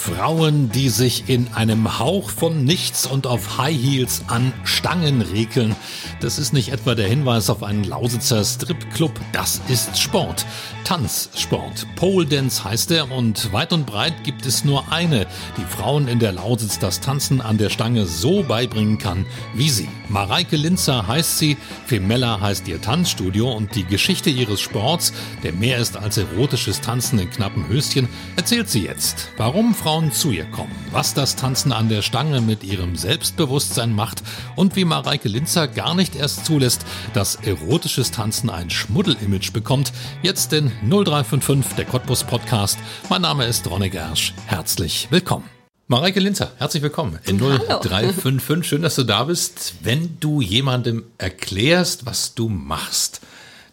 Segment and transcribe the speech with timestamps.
[0.00, 5.76] Frauen, die sich in einem Hauch von nichts und auf High Heels an Stangen regeln.
[6.20, 10.46] Das ist nicht etwa der Hinweis auf einen Lausitzer Stripclub, das ist Sport.
[10.84, 11.86] Tanzsport.
[11.96, 15.26] Pole Dance heißt er und weit und breit gibt es nur eine,
[15.58, 19.88] die Frauen in der Lausitz das Tanzen an der Stange so beibringen kann wie sie.
[20.08, 25.12] Mareike Linzer heißt sie, Femella heißt ihr Tanzstudio und die Geschichte ihres Sports,
[25.44, 29.28] der mehr ist als erotisches Tanzen in knappen Höschen, erzählt sie jetzt.
[29.36, 33.92] Warum Frauen Frauen zu ihr kommen, was das Tanzen an der Stange mit ihrem Selbstbewusstsein
[33.92, 34.22] macht
[34.54, 39.92] und wie Mareike Linzer gar nicht erst zulässt, dass erotisches Tanzen ein Schmuddelimage bekommt.
[40.22, 42.78] Jetzt in 0355, der Cottbus Podcast.
[43.08, 44.32] Mein Name ist Ronny Gersch.
[44.46, 45.50] Herzlich willkommen.
[45.88, 48.68] Mareike Linzer, herzlich willkommen in 0355.
[48.68, 49.74] Schön, dass du da bist.
[49.82, 53.22] Wenn du jemandem erklärst, was du machst,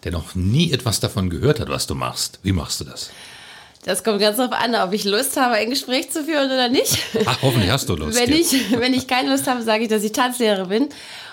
[0.03, 3.11] der noch nie etwas davon gehört hat, was du machst, wie machst du das?
[3.87, 6.97] Das kommt ganz darauf an, ob ich Lust habe, ein Gespräch zu führen oder nicht.
[7.25, 8.19] Ach, hoffentlich hast du Lust.
[8.19, 10.89] wenn, ich, wenn ich keine Lust habe, sage ich, dass ich Tanzlehrerin bin.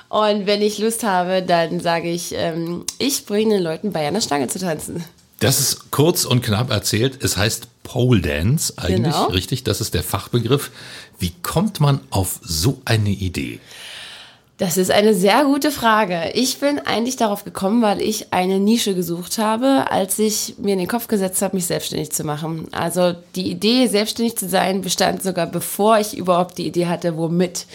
[0.09, 4.21] Und wenn ich Lust habe, dann sage ich, ähm, ich bringe den Leuten bei einer
[4.21, 5.03] Stange zu tanzen.
[5.41, 7.25] Das ist kurz und knapp erzählt.
[7.25, 9.27] Es heißt Pole Dance eigentlich, genau.
[9.27, 9.65] richtig?
[9.65, 10.71] Das ist der Fachbegriff.
[11.19, 13.59] Wie kommt man auf so eine Idee?
[14.65, 16.31] Das ist eine sehr gute Frage.
[16.33, 20.79] Ich bin eigentlich darauf gekommen, weil ich eine Nische gesucht habe, als ich mir in
[20.79, 22.69] den Kopf gesetzt habe, mich selbstständig zu machen.
[22.73, 27.67] Also die Idee, selbstständig zu sein, bestand sogar bevor ich überhaupt die Idee hatte, womit.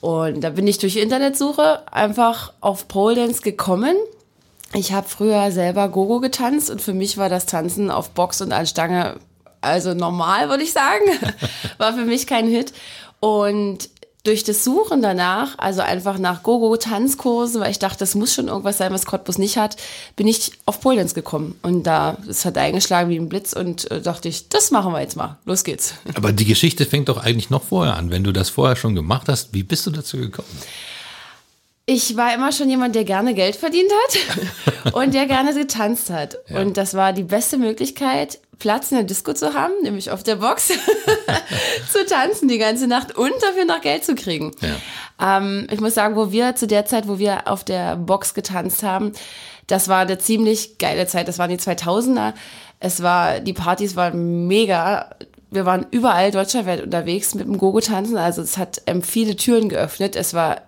[0.00, 3.94] Und da bin ich durch Internetsuche einfach auf Pole Dance gekommen.
[4.72, 8.52] Ich habe früher selber Gogo getanzt und für mich war das Tanzen auf Box und
[8.52, 9.16] an Stange
[9.60, 11.04] also normal, würde ich sagen.
[11.78, 12.72] War für mich kein Hit.
[13.20, 13.90] Und
[14.26, 18.78] durch das Suchen danach, also einfach nach Gogo-Tanzkursen, weil ich dachte, das muss schon irgendwas
[18.78, 19.76] sein, was Cottbus nicht hat,
[20.16, 21.58] bin ich auf Polenz gekommen.
[21.62, 25.00] Und da, es hat eingeschlagen wie ein Blitz und äh, dachte ich, das machen wir
[25.00, 25.38] jetzt mal.
[25.44, 25.94] Los geht's.
[26.14, 28.10] Aber die Geschichte fängt doch eigentlich noch vorher an.
[28.10, 30.48] Wenn du das vorher schon gemacht hast, wie bist du dazu gekommen?
[31.88, 36.36] Ich war immer schon jemand, der gerne Geld verdient hat und der gerne getanzt hat.
[36.48, 36.60] Ja.
[36.60, 40.36] Und das war die beste Möglichkeit, Platz in der Disco zu haben, nämlich auf der
[40.36, 40.68] Box,
[41.92, 44.52] zu tanzen die ganze Nacht und dafür noch Geld zu kriegen.
[44.60, 45.38] Ja.
[45.38, 48.82] Ähm, ich muss sagen, wo wir zu der Zeit, wo wir auf der Box getanzt
[48.82, 49.12] haben,
[49.66, 51.28] das war eine ziemlich geile Zeit.
[51.28, 52.34] Das waren die 2000er.
[52.78, 55.16] Es war, die Partys waren mega.
[55.50, 58.16] Wir waren überall deutschlandweit unterwegs mit dem Gogo-Tanzen.
[58.16, 60.14] Also es hat ähm, viele Türen geöffnet.
[60.14, 60.62] Es war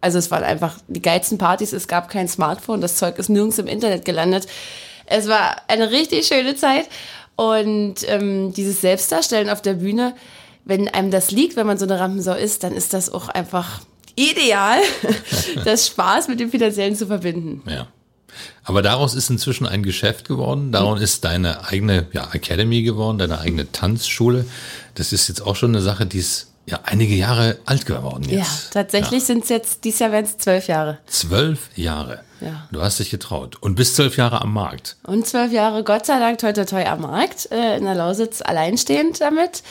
[0.00, 3.58] also es waren einfach die geilsten Partys, es gab kein Smartphone, das Zeug ist nirgends
[3.58, 4.46] im Internet gelandet.
[5.06, 6.88] Es war eine richtig schöne Zeit
[7.36, 10.14] und ähm, dieses Selbstdarstellen auf der Bühne,
[10.64, 13.80] wenn einem das liegt, wenn man so eine Rampensau ist, dann ist das auch einfach
[14.16, 14.78] ideal,
[15.64, 17.62] das Spaß mit dem Finanziellen zu verbinden.
[17.70, 17.88] Ja.
[18.64, 20.72] Aber daraus ist inzwischen ein Geschäft geworden.
[20.72, 24.44] Daraus ist deine eigene ja, Academy geworden, deine eigene Tanzschule.
[24.94, 28.32] Das ist jetzt auch schon eine Sache, die ist ja einige Jahre alt geworden jetzt.
[28.32, 29.26] Ja, tatsächlich ja.
[29.26, 30.98] sind es jetzt, dieses Jahr werden es zwölf Jahre.
[31.06, 32.20] Zwölf Jahre.
[32.40, 32.68] Ja.
[32.70, 33.56] Du hast dich getraut.
[33.60, 34.96] Und bis zwölf Jahre am Markt.
[35.04, 38.42] Und zwölf Jahre, Gott sei Dank, toi, toi, toi am Markt, äh, in der Lausitz
[38.42, 39.62] alleinstehend damit.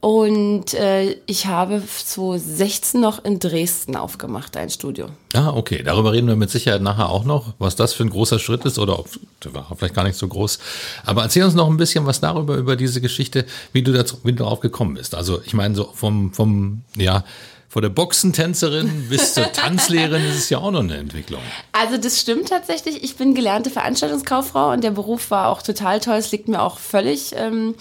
[0.00, 5.08] Und äh, ich habe 2016 noch in Dresden aufgemacht, ein Studio.
[5.34, 5.82] Ah, okay.
[5.84, 8.78] Darüber reden wir mit Sicherheit nachher auch noch, was das für ein großer Schritt ist
[8.78, 9.08] oder ob,
[9.44, 10.58] der war vielleicht gar nicht so groß.
[11.04, 14.32] Aber erzähl uns noch ein bisschen was darüber, über diese Geschichte, wie du, dazu, wie
[14.32, 15.14] du darauf gekommen bist.
[15.14, 17.22] Also ich meine, so vom, vom, ja,
[17.70, 21.40] von der Boxentänzerin bis zur Tanzlehrerin ist es ja auch noch eine Entwicklung.
[21.70, 23.04] Also das stimmt tatsächlich.
[23.04, 26.16] Ich bin gelernte Veranstaltungskauffrau und der Beruf war auch total toll.
[26.16, 27.32] Es liegt mir auch völlig...
[27.36, 27.74] Ähm,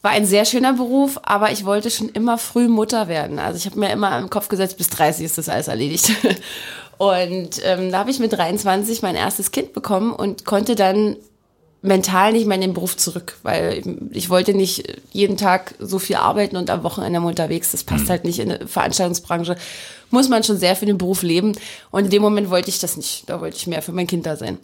[0.00, 3.40] war ein sehr schöner Beruf, aber ich wollte schon immer früh Mutter werden.
[3.40, 6.12] Also ich habe mir immer im Kopf gesetzt, bis 30 ist das alles erledigt.
[6.98, 11.16] Und ähm, da habe ich mit 23 mein erstes Kind bekommen und konnte dann
[11.80, 16.16] mental nicht mehr in den Beruf zurück, weil ich wollte nicht jeden Tag so viel
[16.16, 17.70] arbeiten und am Wochenende unterwegs.
[17.70, 18.08] Das passt mhm.
[18.08, 19.56] halt nicht in eine Veranstaltungsbranche.
[20.10, 21.56] Muss man schon sehr für den Beruf leben.
[21.90, 23.28] Und in dem Moment wollte ich das nicht.
[23.28, 24.58] Da wollte ich mehr für mein Kind da sein.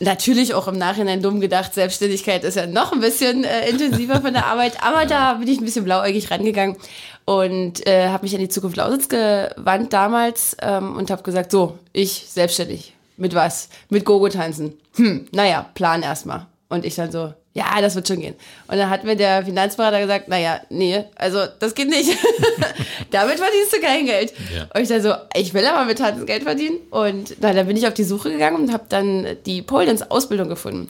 [0.00, 4.32] Natürlich auch im Nachhinein dumm gedacht, Selbstständigkeit ist ja noch ein bisschen äh, intensiver von
[4.32, 6.76] der Arbeit, aber da bin ich ein bisschen blauäugig rangegangen
[7.24, 11.78] und äh, habe mich an die Zukunft Lausitz gewandt damals ähm, und habe gesagt, so,
[11.92, 12.94] ich selbstständig.
[13.16, 13.68] Mit was?
[13.88, 14.74] Mit Gogo tanzen.
[14.96, 16.46] Hm, naja, plan erstmal.
[16.68, 18.34] Und ich dann so, ja, das wird schon gehen.
[18.68, 22.10] Und dann hat mir der Finanzberater gesagt, naja, nee, also das geht nicht.
[23.10, 24.32] Damit verdienst du kein Geld.
[24.54, 24.68] Ja.
[24.74, 26.78] Und ich dann so, ich will aber mit Tanzen Geld verdienen.
[26.90, 30.10] Und na, dann bin ich auf die Suche gegangen und habe dann die Pole Dance
[30.10, 30.88] Ausbildung gefunden.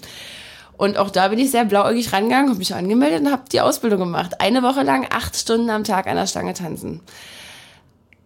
[0.77, 3.99] Und auch da bin ich sehr blauäugig rangegangen, habe mich angemeldet und habe die Ausbildung
[3.99, 4.41] gemacht.
[4.41, 7.01] Eine Woche lang acht Stunden am Tag an der Stange tanzen.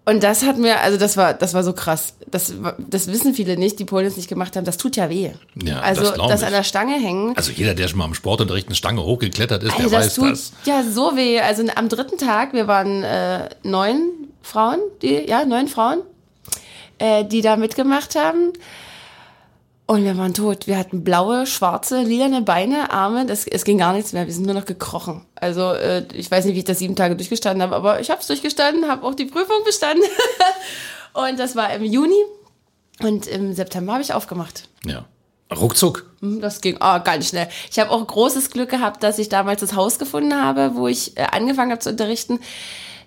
[0.09, 2.15] Und das hat mir, also das war, das war so krass.
[2.31, 4.65] Das, das wissen viele nicht, die Polen es nicht gemacht haben.
[4.65, 5.33] Das tut ja weh.
[5.61, 7.37] Ja, also das das an der Stange hängen.
[7.37, 10.15] Also jeder, der schon mal im Sportunterricht eine Stange hochgeklettert ist, Ey, der das weiß
[10.15, 10.53] tut das.
[10.65, 11.41] ja so weh.
[11.41, 14.11] Also am dritten Tag, wir waren äh, neun
[14.43, 15.99] Frauen, die, ja, neun Frauen,
[16.99, 18.53] äh, die da mitgemacht haben.
[19.87, 20.67] Und wir waren tot.
[20.67, 23.25] Wir hatten blaue, schwarze, lilane Beine, Arme.
[23.25, 24.27] Das, es ging gar nichts mehr.
[24.27, 25.25] Wir sind nur noch gekrochen.
[25.37, 28.21] Also äh, ich weiß nicht, wie ich das sieben Tage durchgestanden habe, aber ich habe
[28.21, 30.05] es durchgestanden, habe auch die Prüfung bestanden.
[31.15, 32.21] und das war im Juni.
[33.01, 34.69] Und im September habe ich aufgemacht.
[34.85, 35.05] Ja.
[35.55, 36.11] Ruckzuck.
[36.21, 37.49] Hm, Das ging oh, ganz schnell.
[37.71, 41.17] Ich habe auch großes Glück gehabt, dass ich damals das Haus gefunden habe, wo ich
[41.17, 42.41] äh, angefangen habe zu unterrichten.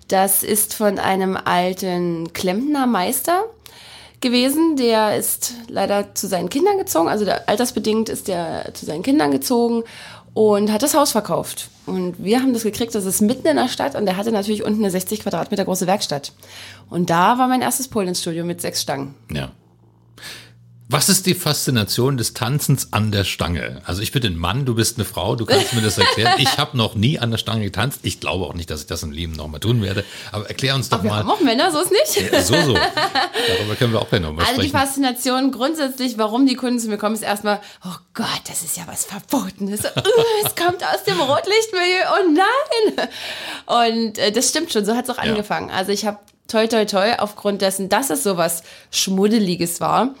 [0.08, 3.44] Das ist von einem alten Klempner Meister
[4.20, 4.76] gewesen.
[4.76, 9.30] Der ist leider zu seinen Kindern gezogen, also der, altersbedingt ist der zu seinen Kindern
[9.30, 9.84] gezogen
[10.34, 11.70] und hat das Haus verkauft.
[11.86, 14.64] Und wir haben das gekriegt, das ist mitten in der Stadt und der hatte natürlich
[14.64, 16.32] unten eine 60 Quadratmeter große Werkstatt.
[16.88, 19.14] Und da war mein erstes Pole-Dance-Studio mit sechs Stangen.
[19.32, 19.50] Ja.
[20.92, 23.80] Was ist die Faszination des Tanzens an der Stange?
[23.84, 26.34] Also ich bin ein Mann, du bist eine Frau, du kannst mir das erklären.
[26.38, 28.00] Ich habe noch nie an der Stange getanzt.
[28.02, 30.04] Ich glaube auch nicht, dass ich das im Leben nochmal tun werde.
[30.32, 31.18] Aber erklär uns doch Aber wir mal.
[31.20, 32.32] haben auch Männer, so ist nicht.
[32.32, 32.74] Ja, so, so.
[32.74, 34.84] Darüber können wir auch gleich nochmal Also die sprechen.
[34.84, 38.82] Faszination grundsätzlich, warum die Kunden zu mir kommen, ist erstmal, oh Gott, das ist ja
[38.88, 39.84] was Verbotenes.
[39.84, 40.00] Uh,
[40.44, 42.32] es kommt aus dem Rotlichtmilieu, oh
[42.96, 43.08] nein.
[44.02, 45.30] Und äh, das stimmt schon, so hat es auch Ja.
[45.30, 45.70] angefangen.
[45.70, 50.14] Also ich habe toi toi toi, aufgrund dessen, dass es sowas Schmuddeliges war,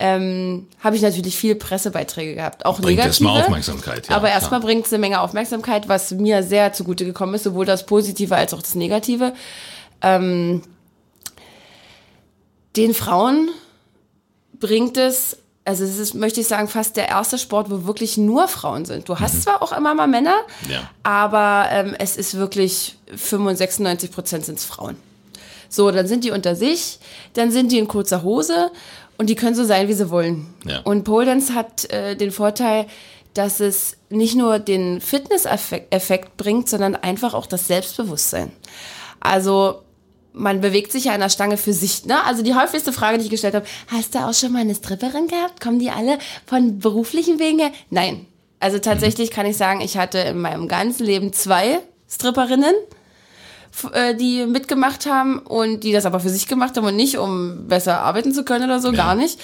[0.00, 3.08] ähm, habe ich natürlich viel Pressebeiträge gehabt, auch Bringt negative.
[3.08, 7.34] erstmal Aufmerksamkeit, ja, aber erstmal bringt es eine Menge Aufmerksamkeit, was mir sehr zugute gekommen
[7.34, 9.34] ist, sowohl das Positive als auch das Negative.
[10.02, 10.62] Ähm,
[12.76, 13.50] den Frauen
[14.58, 18.48] bringt es, also es ist, möchte ich sagen, fast der erste Sport, wo wirklich nur
[18.48, 19.08] Frauen sind.
[19.08, 20.70] Du hast zwar auch immer mal Männer, Mhm.
[20.70, 20.90] Ja.
[21.02, 24.96] aber ähm, es ist wirklich 95, 96 Prozent sind es Frauen.
[25.68, 26.98] So, dann sind die unter sich,
[27.34, 28.70] dann sind die in kurzer Hose
[29.20, 30.46] und die können so sein, wie sie wollen.
[30.64, 30.80] Ja.
[30.80, 32.86] Und Pole Dance hat äh, den Vorteil,
[33.34, 38.50] dass es nicht nur den Fitness-Effekt Effekt bringt, sondern einfach auch das Selbstbewusstsein.
[39.20, 39.82] Also
[40.32, 42.06] man bewegt sich ja an der Stange für sich.
[42.06, 42.24] Ne?
[42.24, 45.28] Also die häufigste Frage, die ich gestellt habe, hast du auch schon mal eine Stripperin
[45.28, 45.60] gehabt?
[45.60, 46.16] Kommen die alle
[46.46, 47.72] von beruflichen Wegen her?
[47.90, 48.24] Nein.
[48.58, 52.74] Also tatsächlich kann ich sagen, ich hatte in meinem ganzen Leben zwei Stripperinnen
[54.18, 58.00] die mitgemacht haben und die das aber für sich gemacht haben und nicht, um besser
[58.00, 59.38] arbeiten zu können oder so, gar nicht.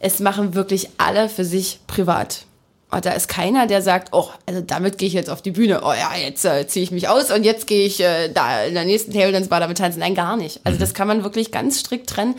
[0.00, 2.46] Es machen wirklich alle für sich privat.
[2.90, 5.80] Und da ist keiner, der sagt, oh, also damit gehe ich jetzt auf die Bühne.
[5.84, 8.74] Oh ja, jetzt äh, ziehe ich mich aus und jetzt gehe ich äh, da in
[8.74, 9.98] der nächsten Table Dance Bar damit tanzen.
[10.00, 10.60] Nein, gar nicht.
[10.64, 12.36] Also das kann man wirklich ganz strikt trennen.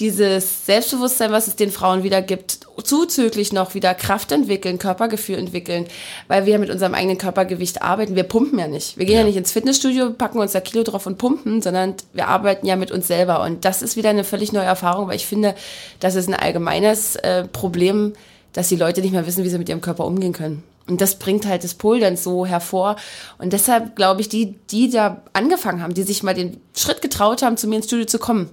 [0.00, 5.86] Dieses Selbstbewusstsein, was es den Frauen wieder gibt, zuzüglich noch wieder Kraft entwickeln, Körpergefühl entwickeln,
[6.26, 8.16] weil wir mit unserem eigenen Körpergewicht arbeiten.
[8.16, 8.96] Wir pumpen ja nicht.
[8.96, 12.28] Wir gehen ja, nicht ins Fitnessstudio, packen uns da Kilo drauf und pumpen, sondern wir
[12.28, 13.42] arbeiten ja mit uns selber.
[13.42, 15.54] Und das ist wieder eine völlig neue Erfahrung, weil ich finde,
[16.00, 18.14] das ist ein allgemeines äh, Problem,
[18.54, 20.62] dass die Leute nicht mehr wissen, wie sie mit ihrem Körper umgehen können.
[20.88, 22.96] Und das bringt halt das Pole dann so hervor.
[23.36, 27.42] Und deshalb glaube ich, die, die da angefangen haben, die sich mal den Schritt getraut
[27.42, 28.50] haben, zu mir ins Studio zu kommen,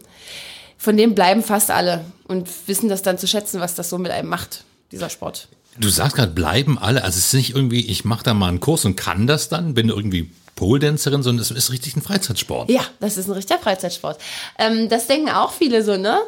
[0.77, 4.11] von denen bleiben fast alle und wissen das dann zu schätzen, was das so mit
[4.11, 5.47] einem macht, dieser Sport.
[5.79, 7.03] Du sagst gerade, bleiben alle.
[7.03, 9.73] Also es ist nicht irgendwie, ich mache da mal einen Kurs und kann das dann,
[9.73, 12.69] bin irgendwie Pole-Dancerin, sondern es ist richtig ein Freizeitsport.
[12.69, 14.19] Ja, das ist ein richtiger Freizeitsport.
[14.57, 16.19] Ähm, das denken auch viele so, ne?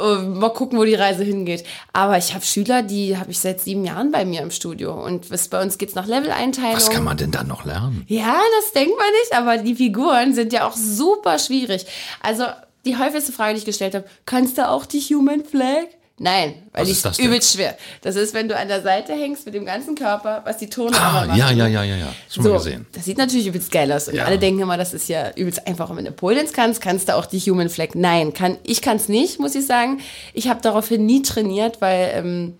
[0.00, 1.64] Äh, Mal gucken, wo die Reise hingeht.
[1.92, 4.92] Aber ich habe Schüler, die habe ich seit sieben Jahren bei mir im Studio.
[5.04, 6.76] Und was, bei uns geht's nach Level-Einteilung.
[6.76, 8.04] Was kann man denn da noch lernen?
[8.08, 11.84] Ja, das denkt man nicht, aber die Figuren sind ja auch super schwierig.
[12.22, 12.44] Also
[12.88, 15.86] die häufigste Frage, die ich gestellt habe, kannst du auch die Human Flag?
[16.20, 17.76] Nein, weil die ist übelst schwer.
[18.02, 21.06] Das ist, wenn du an der Seite hängst mit dem ganzen Körper, was die Turnarme
[21.06, 21.38] Ah, machen.
[21.38, 22.12] ja, ja, ja, ja, ja.
[22.28, 22.86] Schon mal So, gesehen.
[22.92, 24.08] das sieht natürlich übelst geil aus.
[24.08, 24.24] Und Ja.
[24.24, 25.90] alle denken immer, das ist ja übelst einfach.
[25.90, 27.90] Und wenn du Pole kannst, kannst du auch die Human Flag.
[27.94, 30.00] Nein, kann, ich kann es nicht, muss ich sagen.
[30.34, 32.58] Ich habe daraufhin nie trainiert, weil ähm,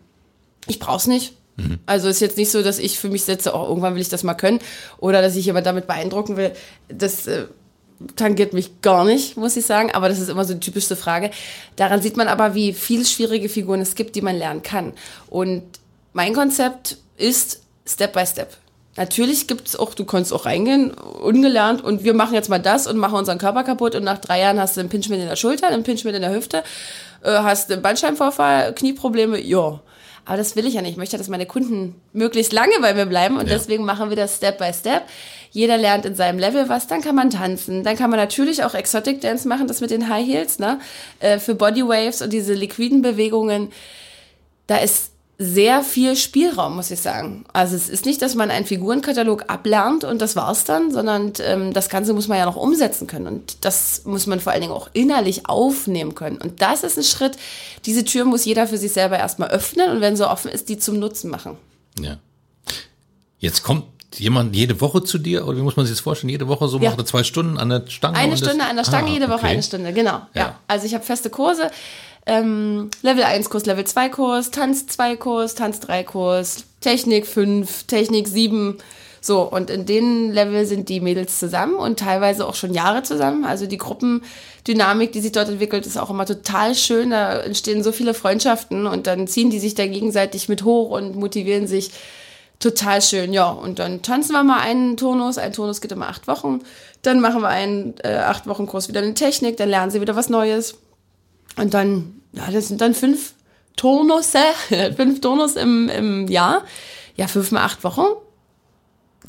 [0.68, 1.32] ich brauch's nicht.
[1.56, 1.80] Mhm.
[1.85, 4.23] Also ist jetzt nicht so, dass ich für mich setze, oh, irgendwann will ich das
[4.23, 4.61] mal können
[4.99, 6.52] oder dass ich jemand damit beeindrucken will.
[6.87, 7.47] Das äh,
[8.17, 9.90] tangiert mich gar nicht, muss ich sagen.
[9.93, 11.31] Aber das ist immer so die typischste Frage.
[11.76, 14.93] Daran sieht man aber, wie viele schwierige Figuren es gibt, die man lernen kann.
[15.28, 15.62] Und
[16.12, 18.57] mein Konzept ist Step by Step.
[18.97, 22.88] Natürlich gibt es auch, du kannst auch reingehen, ungelernt, und wir machen jetzt mal das
[22.88, 25.37] und machen unseren Körper kaputt und nach drei Jahren hast du einen Pinchment in der
[25.37, 26.64] Schulter, einen Pinchment in der Hüfte,
[27.23, 29.81] äh, hast einen Bandscheibenvorfall, Knieprobleme, ja.
[30.28, 30.90] Aber das will ich ja nicht.
[30.92, 33.54] Ich möchte, dass meine Kunden möglichst lange bei mir bleiben und Ja.
[33.56, 35.04] deswegen machen wir das Step by Step.
[35.52, 38.75] Jeder lernt in seinem Level was, dann kann man tanzen, dann kann man natürlich auch
[38.75, 40.80] Exotic Dance machen, das mit den High Heels, ne?
[41.20, 43.73] Äh, Für Body Waves und diese liquiden Bewegungen.
[44.66, 47.45] Da ist sehr viel Spielraum, muss ich sagen.
[47.52, 51.73] Also es ist nicht, dass man einen Figurenkatalog ablernt und das war's dann, sondern ähm,
[51.73, 53.28] das Ganze muss man ja noch umsetzen können.
[53.28, 56.38] Und das muss man vor allen Dingen auch innerlich aufnehmen können.
[56.38, 57.37] Und das ist ein Schritt,
[57.87, 60.76] diese Tür muss jeder für sich selber erstmal öffnen und wenn sie offen ist, die
[60.78, 61.57] zum Nutzen machen.
[62.00, 62.16] Ja.
[63.38, 63.85] Jetzt kommt
[64.16, 66.30] jemand jede Woche zu dir, oder wie muss man sich das vorstellen?
[66.30, 66.90] Jede Woche so Ja.
[66.90, 68.16] macht er zwei Stunden an der Stange?
[68.18, 69.47] Eine das- Stunde an der Stange, Ah, jede Woche okay.
[69.49, 70.23] eine Stunde, genau.
[70.35, 70.40] Ja.
[70.40, 70.59] Ja.
[70.66, 71.71] Also ich habe feste Kurse.
[72.28, 77.85] Ähm, Level 1 Kurs, Level 2 Kurs, Tanz 2 Kurs, Tanz 3 Kurs, Technik 5,
[77.85, 78.76] Technik 7.
[79.23, 83.47] So, und in den Level sind die Mädels zusammen und teilweise auch schon Jahre zusammen.
[83.47, 87.11] Also die Gruppendynamik, die sich dort entwickelt, ist auch immer total schön.
[87.11, 91.16] Da entstehen so viele Freundschaften und dann ziehen die sich da gegenseitig mit hoch und
[91.16, 91.92] motivieren sich.
[92.61, 93.49] Total schön, ja.
[93.49, 95.38] Und dann tanzen wir mal einen Turnus.
[95.38, 96.61] Ein Turnus geht immer acht Wochen.
[97.00, 99.56] Dann machen wir einen äh, acht Wochen Kurs wieder in Technik.
[99.56, 100.76] Dann lernen sie wieder was Neues.
[101.56, 103.35] Und dann, ja, das sind dann fünf
[103.76, 104.38] Turnusse,
[104.97, 106.64] fünf Turnus im, im Jahr.
[107.16, 108.06] Ja, fünf mal acht Wochen.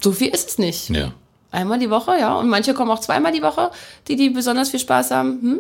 [0.02, 0.90] So viel ist es nicht.
[0.90, 1.14] Ja.
[1.52, 2.38] Einmal die Woche, ja.
[2.38, 3.72] Und manche kommen auch zweimal die Woche,
[4.08, 5.42] die, die besonders viel Spaß haben.
[5.42, 5.60] Hm?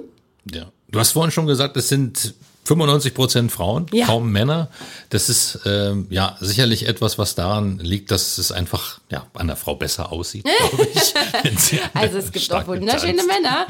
[0.54, 0.72] Ja.
[0.88, 2.36] Du hast vorhin schon gesagt, es sind
[2.70, 4.06] 95 Prozent Frauen, Ja.
[4.06, 4.68] kaum Männer.
[5.10, 9.56] Das ist ähm, ja sicherlich etwas, was daran liegt, dass es einfach ja, an der
[9.56, 11.80] Frau besser aussieht, glaube ich.
[11.96, 13.24] Also es gibt auch wunderschöne.
[13.24, 13.66] Männer,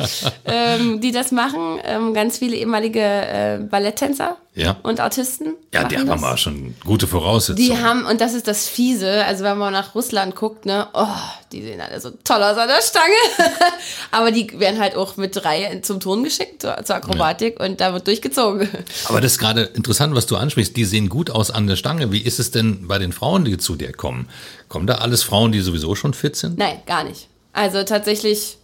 [0.45, 1.79] ähm, die das machen.
[1.85, 4.77] Ähm, ganz viele ehemalige äh, Balletttänzer Ja.
[4.83, 5.53] und Artisten.
[5.73, 6.21] Ja, die haben das.
[6.21, 7.65] aber schon gute Voraussetzungen.
[7.69, 11.05] Die haben, und das ist das Fiese, also wenn man nach Russland guckt, ne, oh,
[11.51, 13.13] die sehen alle so toll aus an der Stange.
[14.11, 17.93] Aber die werden halt auch mit drei zum Turnen geschickt, zur, zur Akrobatik, und da
[17.93, 18.67] wird durchgezogen.
[19.07, 20.75] Aber das ist gerade interessant, was du ansprichst.
[20.75, 22.11] Die sehen gut aus an der Stange.
[22.11, 24.27] Wie ist es denn bei den Frauen, die zu dir kommen?
[24.67, 26.57] Kommen da alles Frauen, die sowieso schon fit sind?
[26.57, 27.27] Nein, gar nicht.
[27.53, 28.57] Also tatsächlich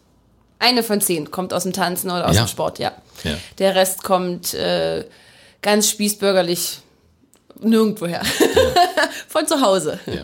[0.60, 2.44] eine von zehn kommt aus dem Tanzen oder aus Ja.
[2.44, 2.92] dem Sport, ja.
[3.24, 3.36] Ja.
[3.60, 5.06] Der Rest kommt äh,
[5.66, 6.78] ganz spießbürgerlich
[7.60, 8.22] nirgendwoher.
[9.28, 10.00] von zu Hause.
[10.06, 10.24] Ja.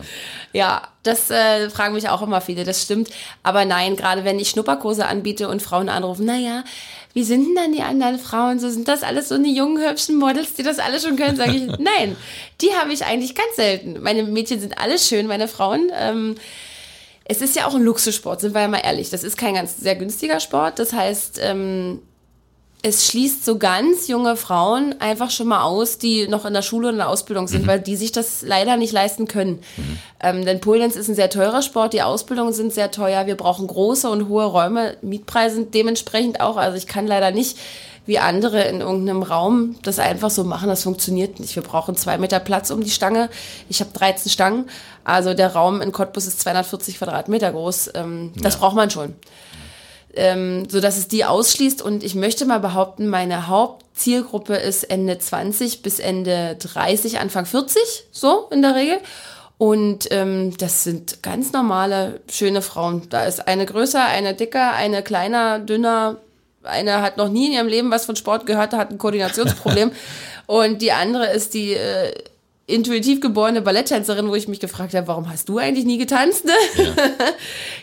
[0.54, 3.08] Ja, das äh, fragen mich auch immer viele, das stimmt.
[3.42, 6.62] Aber nein, gerade wenn ich Schnupperkurse anbiete und Frauen anrufen, naja,
[7.14, 8.58] wie sind denn dann die anderen Frauen?
[8.60, 11.36] So sind das alles so eine jungen, hübschen Models, die das alle schon können?
[11.36, 12.16] Sage ich, nein,
[12.60, 14.02] die habe ich eigentlich ganz selten.
[14.02, 15.90] Meine Mädchen sind alle schön, meine Frauen.
[15.98, 16.34] Ähm,
[17.24, 19.08] es ist ja auch ein Luxussport, sind wir ja mal ehrlich.
[19.08, 20.78] Das ist kein ganz sehr günstiger Sport.
[20.78, 22.02] Das heißt, ähm,
[22.84, 26.88] es schließt so ganz junge Frauen einfach schon mal aus, die noch in der Schule
[26.88, 29.60] und in der Ausbildung sind, weil die sich das leider nicht leisten können.
[30.20, 33.68] Ähm, denn Poldance ist ein sehr teurer Sport, die Ausbildungen sind sehr teuer, wir brauchen
[33.68, 36.56] große und hohe Räume, Mietpreise dementsprechend auch.
[36.56, 37.56] Also ich kann leider nicht
[38.04, 41.54] wie andere in irgendeinem Raum das einfach so machen, das funktioniert nicht.
[41.54, 43.30] Wir brauchen zwei Meter Platz um die Stange.
[43.68, 44.68] Ich habe 13 Stangen,
[45.04, 47.92] also der Raum in Cottbus ist 240 Quadratmeter groß.
[47.94, 49.14] Ähm, Das braucht man schon
[50.14, 51.82] ähm, so dass es die ausschließt.
[51.82, 57.82] Und ich möchte mal behaupten, meine Hauptzielgruppe ist Ende 20 bis Ende 30, Anfang 40,
[58.10, 58.98] so in der Regel.
[59.58, 63.08] Und ähm, das sind ganz normale, schöne Frauen.
[63.10, 66.16] Da ist eine größer, eine dicker, eine kleiner, dünner.
[66.64, 69.92] Eine hat noch nie in ihrem Leben was von Sport gehört, hat ein Koordinationsproblem.
[70.46, 72.12] Und die andere ist die äh,
[72.66, 76.44] intuitiv geborene Balletttänzerin, wo ich mich gefragt habe, warum hast du eigentlich nie getanzt?
[76.44, 76.52] Ne?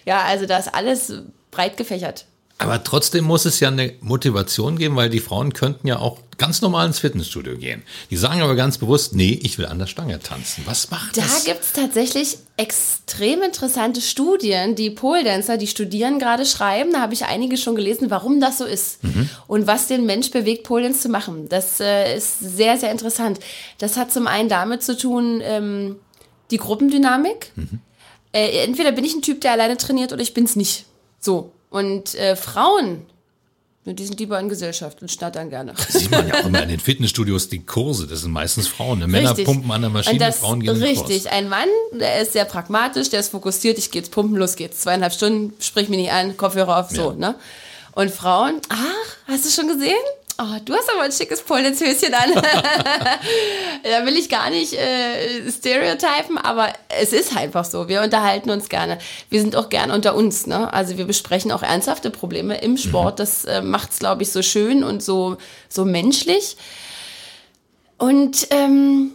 [0.06, 1.14] ja, also da ist alles
[1.52, 2.26] breit gefächert.
[2.62, 6.62] Aber trotzdem muss es ja eine Motivation geben, weil die Frauen könnten ja auch ganz
[6.62, 7.84] normal ins Fitnessstudio gehen.
[8.10, 10.64] Die sagen aber ganz bewusst, nee, ich will an der Stange tanzen.
[10.66, 11.46] Was macht Da das?
[11.46, 16.92] gibt es tatsächlich extrem interessante Studien, die Pole-Dancer, die studieren gerade schreiben.
[16.92, 19.00] Da habe ich einige schon gelesen, warum das so ist
[19.48, 21.48] und was den Mensch bewegt, Pole-Dance zu machen.
[21.48, 23.40] Das äh, ist sehr, sehr interessant.
[23.78, 25.96] Das hat zum einen damit zu tun, ähm,
[26.52, 27.54] die Gruppendynamik.
[28.34, 30.86] Äh, entweder bin ich ein Typ, der alleine trainiert oder ich bin es nicht.
[31.20, 31.52] So.
[31.70, 33.06] Und äh, Frauen,
[33.86, 35.74] die sind lieber in Gesellschaft und schnattern gerne.
[35.90, 39.00] Sieht man ja auch immer in den Fitnessstudios die Kurse, das sind meistens Frauen.
[39.00, 39.08] Ne?
[39.08, 41.26] Männer pumpen an der Maschine, Und das, Frauen gehen Richtig, Kurs.
[41.28, 44.82] ein Mann, der ist sehr pragmatisch, der ist fokussiert, ich gehe jetzt pumpen, los geht's.
[44.82, 47.16] Zweieinhalb Stunden, sprich mich nicht an, Kopfhörer auf, so, Ja.
[47.16, 47.36] ne?
[47.94, 48.78] Und Frauen, ach,
[49.28, 49.98] hast du schon gesehen?
[50.42, 52.32] Oh, du hast aber ein schickes Polnitzhöschen an.
[53.84, 57.90] da will ich gar nicht äh, stereotypen, aber es ist einfach so.
[57.90, 59.00] Wir unterhalten uns gerne.
[59.30, 60.48] Wir sind auch gerne unter uns.
[60.48, 60.72] Ne?
[60.72, 63.20] Also wir besprechen auch ernsthafte Probleme im Sport.
[63.20, 65.36] Das äh, macht es, glaube ich, so schön und so,
[65.68, 66.56] so menschlich.
[67.98, 69.12] Und ähm,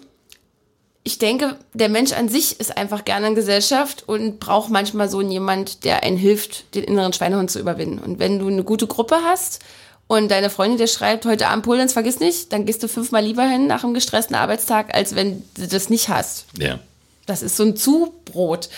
[1.04, 5.22] ich denke, der Mensch an sich ist einfach gerne in Gesellschaft und braucht manchmal so
[5.22, 7.98] jemand, der einen hilft, den inneren Schweinehund zu überwinden.
[7.98, 9.60] Und wenn du eine gute Gruppe hast
[10.06, 13.44] und deine Freundin dir schreibt, heute Abend Polens, vergiss nicht, dann gehst du fünfmal lieber
[13.44, 16.44] hin nach einem gestressten Arbeitstag, als wenn du das nicht hast.
[16.58, 16.78] Ja.
[17.26, 18.68] Das ist so ein Zubrot.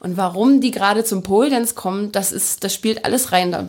[0.00, 3.68] Und warum die gerade zum Pole kommen, das ist, das spielt alles rein da.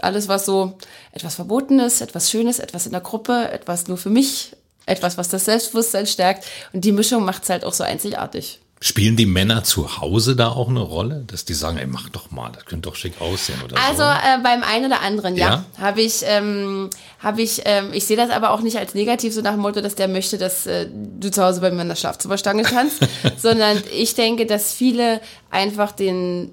[0.00, 0.78] Alles, was so
[1.12, 4.54] etwas Verbotenes, etwas Schönes, etwas in der Gruppe, etwas nur für mich,
[4.86, 6.46] etwas, was das Selbstbewusstsein stärkt.
[6.72, 8.60] Und die Mischung macht es halt auch so einzigartig.
[8.80, 12.30] Spielen die Männer zu Hause da auch eine Rolle, dass die sagen, ey, mach doch
[12.30, 14.08] mal, das könnte doch schick aussehen oder Also so?
[14.08, 15.64] äh, beim einen oder anderen, ja, Ja?
[15.80, 19.40] habe ich, ähm, habe ich, ähm, ich sehe das aber auch nicht als negativ so
[19.40, 21.96] nach dem Motto, dass der möchte, dass äh, du zu Hause bei mir in der
[21.96, 23.00] Schlafzimmerstange tanzt,
[23.36, 25.20] sondern ich denke, dass viele
[25.50, 26.50] einfach den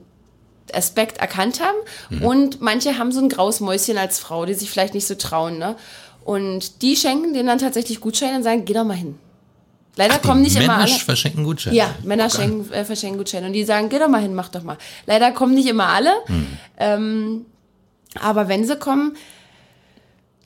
[0.73, 1.77] Aspekt erkannt haben
[2.09, 2.21] Mhm.
[2.25, 5.59] und manche haben so ein graues Mäuschen als Frau, die sich vielleicht nicht so trauen,
[5.59, 5.75] ne?
[6.23, 9.19] Und die schenken denen dann tatsächlich Gutscheine und sagen, geh doch mal hin.
[9.97, 10.91] Leider Die kommen nicht Männer immer alle.
[10.91, 11.75] verschenken Gutscheine.
[11.75, 12.37] Ja, Männer Okay.
[12.37, 14.77] schenken, äh, verschenken Gutscheine und die sagen, geh doch mal hin, mach doch mal.
[15.05, 16.11] Leider kommen nicht immer alle,
[16.77, 17.45] ähm,
[18.19, 19.15] aber wenn sie kommen,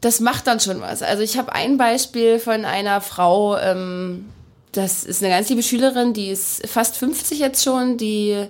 [0.02, 1.02] das macht dann schon was.
[1.02, 4.26] Also ich habe ein Beispiel von einer Frau, ähm,
[4.72, 8.46] das ist eine ganz liebe Schülerin, die ist fast 50 jetzt schon, die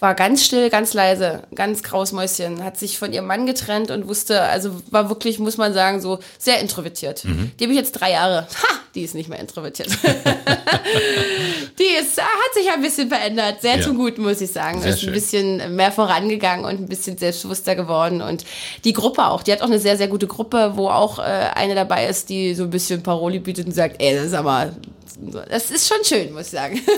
[0.00, 4.08] war ganz still, ganz leise, ganz graues Mäuschen, hat sich von ihrem Mann getrennt und
[4.08, 7.22] wusste, also war wirklich, muss man sagen, so sehr introvertiert.
[7.24, 8.42] Die habe ich jetzt drei Jahre.
[8.62, 9.88] Ha, die ist nicht mehr introvertiert.
[11.78, 13.82] die ist, hat sich ein bisschen verändert, sehr Ja.
[13.82, 14.80] zum Guten, muss ich sagen.
[14.80, 15.10] Sehr ist schön.
[15.10, 18.22] ein bisschen mehr vorangegangen und ein bisschen selbstbewusster geworden.
[18.22, 18.44] Und
[18.84, 21.74] die Gruppe auch, die hat auch eine sehr, sehr gute Gruppe, wo auch äh, eine
[21.74, 24.72] dabei ist, die so ein bisschen Paroli bietet und sagt, ey, das ist aber,
[25.50, 26.80] das ist schon schön, muss ich sagen.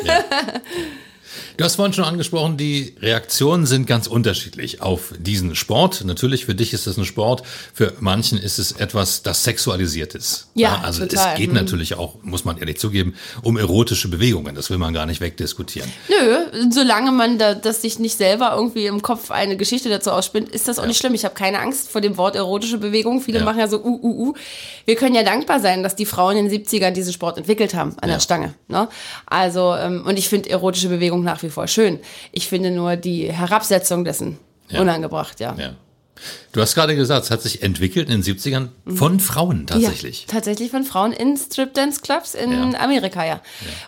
[1.56, 6.04] Du hast vorhin schon angesprochen, die Reaktionen sind ganz unterschiedlich auf diesen Sport.
[6.04, 7.42] Natürlich, für dich ist es ein Sport,
[7.74, 10.48] für manchen ist es etwas, das sexualisiert ist.
[10.54, 11.32] Ja, also total.
[11.32, 11.54] es geht Mhm.
[11.56, 14.54] natürlich auch, muss man ehrlich zugeben, um erotische Bewegungen.
[14.54, 15.90] Das will man gar nicht wegdiskutieren.
[16.08, 20.48] Nö, solange man da, dass sich nicht selber irgendwie im Kopf eine Geschichte dazu ausspinnt,
[20.48, 21.14] ist das auch nicht schlimm.
[21.14, 23.20] Ich habe keine Angst vor dem Wort erotische Bewegung.
[23.20, 23.44] Viele Ja.
[23.44, 24.34] machen ja so uh, uh, uh.
[24.84, 27.96] Wir können ja dankbar sein, dass die Frauen in den 70ern diesen Sport entwickelt haben
[28.00, 28.16] an Ja.
[28.16, 28.54] der Stange.
[28.68, 28.88] Ne?
[29.26, 31.98] Also, ähm, und ich finde erotische Bewegung nach wie vor schön.
[32.32, 34.38] Ich finde nur die Herabsetzung dessen
[34.68, 34.80] Ja.
[34.80, 35.54] unangebracht, ja.
[35.58, 35.74] Ja.
[36.52, 40.26] Du hast gerade gesagt, es hat sich entwickelt in den 70ern von Frauen tatsächlich.
[40.28, 42.78] Ja, tatsächlich von Frauen in Strip-Dance-Clubs in Ja.
[42.80, 43.40] Amerika, ja.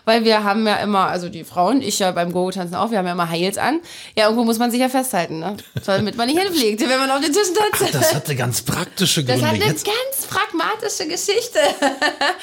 [0.05, 3.05] Weil wir haben ja immer, also die Frauen, ich ja beim Go-Tanzen auch, wir haben
[3.05, 3.81] ja immer Heils an.
[4.17, 5.57] Ja, irgendwo muss man sich ja festhalten, ne?
[5.85, 7.93] Damit man nicht hinfliegt, wenn man auf den Tischen tanzt.
[7.93, 9.47] Das hatte ganz praktische Das Gründe.
[9.47, 11.59] hat eine Jetzt, ganz pragmatische Geschichte.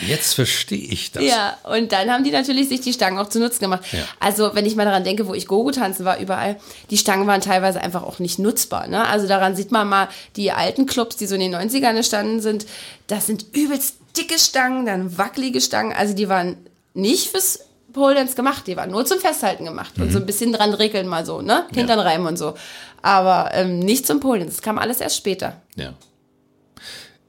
[0.06, 1.22] jetzt verstehe ich das.
[1.24, 3.82] Ja, und dann haben die natürlich sich die Stangen auch zu Nutzen gemacht.
[3.92, 4.00] Ja.
[4.20, 6.56] Also, wenn ich mal daran denke, wo ich Gogo tanzen war, überall,
[6.90, 8.86] die Stangen waren teilweise einfach auch nicht nutzbar.
[8.86, 9.04] Ne?
[9.06, 12.66] Also daran sieht man mal, die alten Clubs, die so in den 90ern entstanden sind,
[13.06, 15.92] das sind übelst dicke Stangen, dann wackelige Stangen.
[15.92, 16.56] Also die waren
[16.94, 17.60] nicht fürs
[17.92, 21.06] Pole Dance gemacht, die waren nur zum Festhalten gemacht und so ein bisschen dran regeln
[21.06, 21.66] mal so, ne?
[21.74, 22.54] Hintern reiben und so.
[23.02, 25.60] Aber ähm, nicht zum Pole Dance, das kam alles erst später.
[25.76, 25.94] Ja.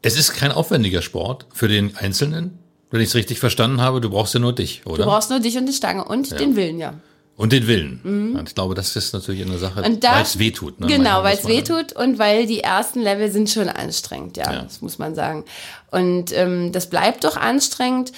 [0.01, 2.59] Es ist kein aufwendiger Sport für den Einzelnen.
[2.91, 5.05] Wenn ich es richtig verstanden habe, du brauchst ja nur dich, oder?
[5.05, 6.93] Du brauchst nur dich und die Stange und den Willen, ja.
[7.35, 8.33] Und den Willen.
[8.37, 10.03] Und ich glaube, das ist natürlich eine Sache, Mhm.
[10.03, 10.79] Weil es wehtut.
[10.79, 10.85] Ne?
[10.87, 14.61] Genau, weil es wehtut und weil die ersten Level sind schon anstrengend, ja, Ja.
[14.61, 15.43] das muss man sagen.
[15.89, 18.11] Und ähm, das bleibt doch anstrengend,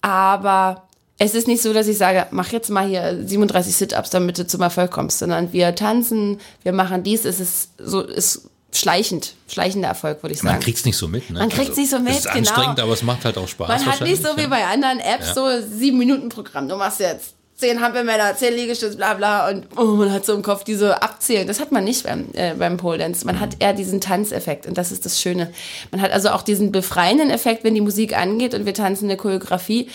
[0.00, 4.38] aber es ist nicht so, dass ich sage, mach jetzt mal hier 37 Sit-Ups, damit
[4.38, 9.34] du zum Erfolg kommst, sondern wir tanzen, wir machen dies, es ist so, ist schleichend,
[9.48, 10.64] schleichender Erfolg, würde ich Man sagen.
[10.64, 11.28] kriegt's nicht so mit.
[11.30, 11.38] Ne?
[11.40, 12.38] Man kriegt's nicht so mit, Es ist genau.
[12.38, 13.68] anstrengend, aber es macht halt auch Spaß.
[13.68, 14.48] Man hat nicht so wie ja.
[14.48, 16.68] bei anderen Apps so sieben Minuten Programm.
[16.68, 20.42] Du machst jetzt zehn Hampelmänner, zehn Liegestütze, bla bla und oh, man hat so im
[20.42, 21.46] Kopf diese Abzählen.
[21.46, 23.24] Das hat man nicht beim, äh, beim Pole Dance.
[23.24, 25.52] Man hat eher diesen Tanzeffekt und das ist das Schöne.
[25.92, 29.16] Man hat also auch diesen befreienden Effekt, wenn die Musik angeht und wir tanzen eine
[29.16, 29.88] Choreografie.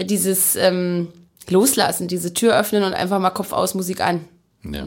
[0.00, 1.08] Dieses ähm,
[1.50, 4.24] Loslassen, diese Tür öffnen und einfach mal Kopf aus Musik an.
[4.64, 4.86] Ja.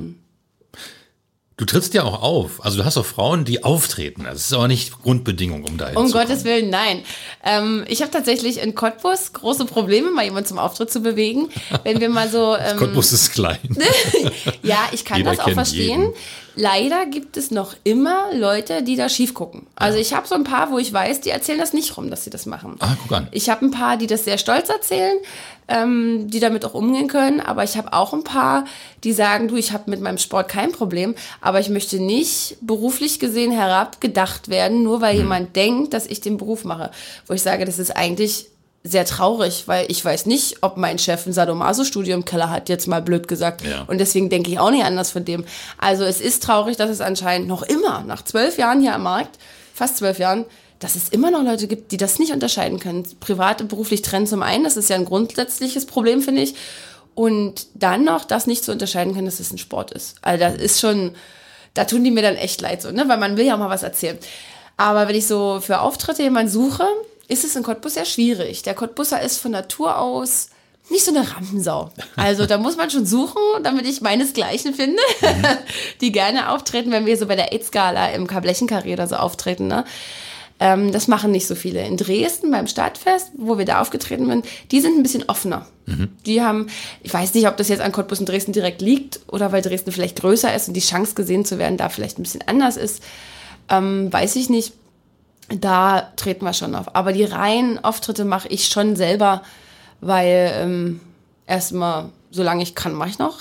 [1.55, 2.65] Du trittst ja auch auf.
[2.65, 4.23] Also du hast auch Frauen, die auftreten.
[4.23, 6.11] Das ist aber nicht Grundbedingung, um dahin Um.
[6.11, 7.03] Gottes Willen, nein.
[7.43, 11.49] Ähm, ich habe tatsächlich in Cottbus große Probleme, mal jemanden zum Auftritt zu bewegen.
[11.83, 12.55] Wenn wir mal so.
[12.63, 13.59] Ähm, Cottbus ist klein.
[14.63, 16.01] Ja, ich kann Jeder das auch verstehen.
[16.01, 16.13] jeden.
[16.55, 19.65] Leider gibt es noch immer Leute, die da schief gucken.
[19.75, 22.23] Also ich habe so ein paar, wo ich weiß, die erzählen das nicht rum, dass
[22.23, 22.75] sie das machen.
[22.79, 23.27] Ah, guck an.
[23.31, 25.17] Ich habe ein paar, die das sehr stolz erzählen,
[25.67, 27.39] ähm, die damit auch umgehen können.
[27.39, 28.65] Aber ich habe auch ein paar,
[29.03, 33.19] die sagen, du, ich habe mit meinem Sport kein Problem, aber ich möchte nicht beruflich
[33.19, 35.01] gesehen herabgedacht werden, nur Hm.
[35.01, 36.91] weil jemand denkt, dass ich den Beruf mache.
[37.27, 38.47] Wo ich sage, das ist eigentlich
[38.83, 42.87] sehr traurig, weil ich weiß nicht, ob mein Chef ein Sadomaso-Studio im Keller hat, jetzt
[42.87, 43.65] mal blöd gesagt.
[43.65, 43.83] Ja.
[43.87, 45.45] Und deswegen denke ich auch nicht anders von dem.
[45.77, 49.39] Also es ist traurig, dass es anscheinend noch immer, nach zwölf Jahren hier am Markt,
[49.73, 50.45] fast zwölf Jahren,
[50.79, 53.07] dass es immer noch Leute gibt, die das nicht unterscheiden können.
[53.21, 56.55] Privat und beruflich trennen zum einen, das ist ja ein grundsätzliches Problem, finde ich.
[57.15, 60.15] Und dann noch das nicht zu unterscheiden können, dass es ein Sport ist.
[60.21, 61.15] Also das ist schon,
[61.73, 63.07] da tun die mir dann echt leid so, ne?
[63.07, 64.17] Weil man will ja auch mal was erzählen.
[64.75, 66.85] Aber wenn ich so für Auftritte jemanden suche,
[67.27, 68.63] ist es in Cottbus sehr schwierig.
[68.63, 70.49] Der Cottbusser ist von Natur aus
[70.89, 71.91] nicht so eine Rampensau.
[72.17, 75.45] Also da muss man schon suchen, damit ich meinesgleichen finde, mhm.
[76.01, 79.67] die gerne auftreten, wenn wir so bei der AIDS-Gala im Kablechenkarrier oder so auftreten.
[79.67, 79.85] Ne?
[80.59, 81.85] Ähm, das machen nicht so viele.
[81.85, 85.67] In Dresden beim Stadtfest, wo wir da aufgetreten sind, die sind ein bisschen offener.
[85.85, 86.09] Mhm.
[86.25, 86.67] Die haben,
[87.01, 89.91] ich weiß nicht, ob das jetzt an Cottbus und Dresden direkt liegt oder weil Dresden
[89.91, 93.01] vielleicht größer ist und die Chance gesehen zu werden da vielleicht ein bisschen anders ist.
[93.69, 94.73] Ähm, weiß ich nicht.
[95.59, 96.95] Da treten wir schon auf.
[96.95, 99.43] Aber die reinen Auftritte mache ich schon selber,
[100.01, 101.01] weil ähm,
[101.45, 103.37] erstmal solange ich kann, mache ich noch.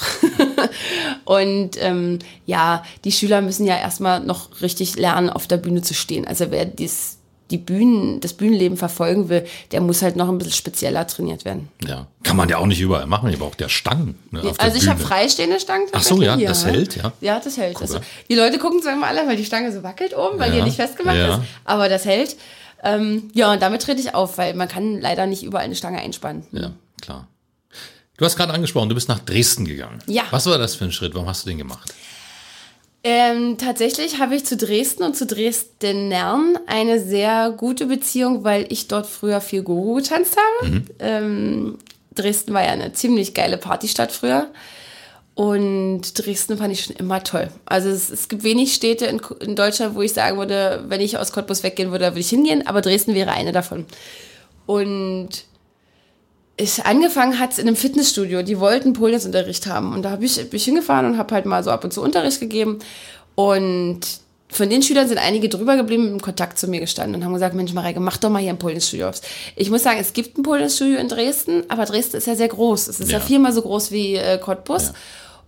[1.25, 5.95] und ähm, ja, die Schüler müssen ja erstmal noch richtig lernen, auf der Bühne zu
[5.95, 6.27] stehen.
[6.27, 7.19] Also wer dies,
[7.53, 11.69] die Bühnen, das Bühnenleben verfolgen will, der muss halt noch ein bisschen spezieller trainiert werden.
[11.87, 13.29] Ja, kann man ja auch nicht überall machen.
[13.31, 14.19] Ich braucht ja Stangen.
[14.31, 15.87] Ne, also ich habe freistehende Stangen.
[15.93, 16.73] Ach so, ja, hier, das ne?
[16.73, 17.13] hält, ja.
[17.21, 17.81] Ja, das hält.
[17.81, 20.59] Also, die Leute gucken zwar immer alle, weil die Stange so wackelt oben, weil ja,
[20.59, 21.37] die nicht festgemacht ja.
[21.37, 22.37] ist, aber das hält.
[22.83, 26.01] Ähm, ja, und damit trete ich auf, weil man kann leider nicht überall eine Stange
[26.01, 26.45] einspannen.
[26.53, 27.29] Ja, klar.
[28.17, 29.99] Du hast gerade angesprochen, du bist nach Dresden gegangen.
[30.07, 30.23] Ja.
[30.31, 31.15] Was war das für ein Schritt?
[31.15, 31.93] Warum hast du den gemacht?
[33.05, 38.87] Ähm, tatsächlich habe ich zu Dresden und zu Dresden-Nern eine sehr gute Beziehung, weil ich
[38.87, 40.71] dort früher viel Gogo getanzt habe.
[40.71, 40.85] Mhm.
[41.01, 41.79] Ähm,
[42.15, 44.49] Dresden war ja eine ziemlich geile Partystadt früher.
[45.35, 47.49] Und Dresden fand ich schon immer toll.
[47.65, 51.17] Also es, es gibt wenig Städte in, in, Deutschland, wo ich sagen würde, wenn ich
[51.17, 53.87] aus Cottbus weggehen würde, würde ich hingehen, aber Dresden wäre eine davon.
[54.67, 55.45] Und
[56.57, 58.43] ich angefangen hat es in einem Fitnessstudio.
[58.43, 59.95] Die wollten Polnischunterricht haben.
[59.95, 62.03] Und da hab ich, bin ich hingefahren und habe halt mal so ab und zu
[62.03, 62.79] Unterricht gegeben.
[63.35, 64.01] Und
[64.53, 67.55] von den Schülern sind einige drüber geblieben, im Kontakt zu mir gestanden und haben gesagt,
[67.55, 69.21] Mensch, Mareike, mach doch mal hier ein Polnischstudio auf.
[69.57, 72.89] Ich muss sagen, es gibt ein Polnischstudio in Dresden, aber Dresden ist ja sehr groß.
[72.89, 74.89] Es ist ja, ja viermal so groß wie äh, Cottbus.
[74.89, 74.93] Ja.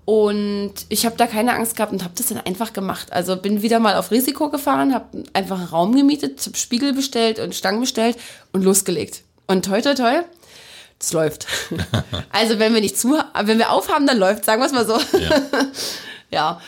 [0.06, 3.12] Und ich habe da keine Angst gehabt und habe das dann einfach gemacht.
[3.12, 7.54] Also bin wieder mal auf Risiko gefahren, habe einfach einen Raum gemietet, Spiegel bestellt und
[7.54, 8.16] Stangen bestellt
[8.52, 9.22] und losgelegt.
[9.46, 10.22] Und toi, toi, toi,
[11.04, 11.46] es läuft.
[12.32, 14.98] also wenn wir nicht zu, wenn wir aufhaben, dann läuft, sagen wir es mal so.
[15.18, 15.42] Ja.
[16.30, 16.60] ja.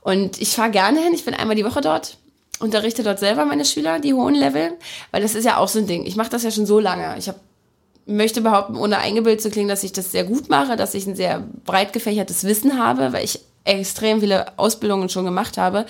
[0.00, 1.14] Und ich fahre gerne hin.
[1.14, 2.18] Ich bin einmal die Woche dort,
[2.58, 4.72] unterrichte dort selber meine Schüler, die hohen Level,
[5.10, 6.04] weil das ist ja auch so ein Ding.
[6.04, 7.16] Ich mache das ja schon so lange.
[7.18, 7.38] Ich habe
[8.06, 11.16] möchte behaupten, ohne eingebildet zu klingen, dass ich das sehr gut mache, dass ich ein
[11.16, 15.86] sehr breit gefächertes Wissen habe, weil ich extrem viele Ausbildungen schon gemacht habe.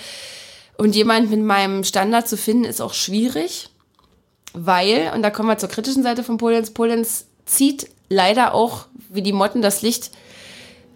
[0.77, 3.69] Und jemand mit meinem Standard zu finden, ist auch schwierig,
[4.53, 9.21] weil, und da kommen wir zur kritischen Seite von Polens, Polens zieht leider auch wie
[9.21, 10.11] die Motten das Licht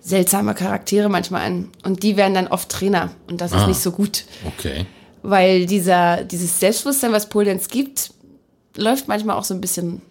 [0.01, 1.69] seltsame Charaktere manchmal an.
[1.83, 3.11] Und die werden dann oft Trainer.
[3.29, 4.25] Und das ah, ist nicht so gut.
[4.45, 4.85] Okay.
[5.21, 8.11] Weil dieser, dieses Selbstbewusstsein, was Pole gibt,
[8.75, 10.01] läuft manchmal auch so ein bisschen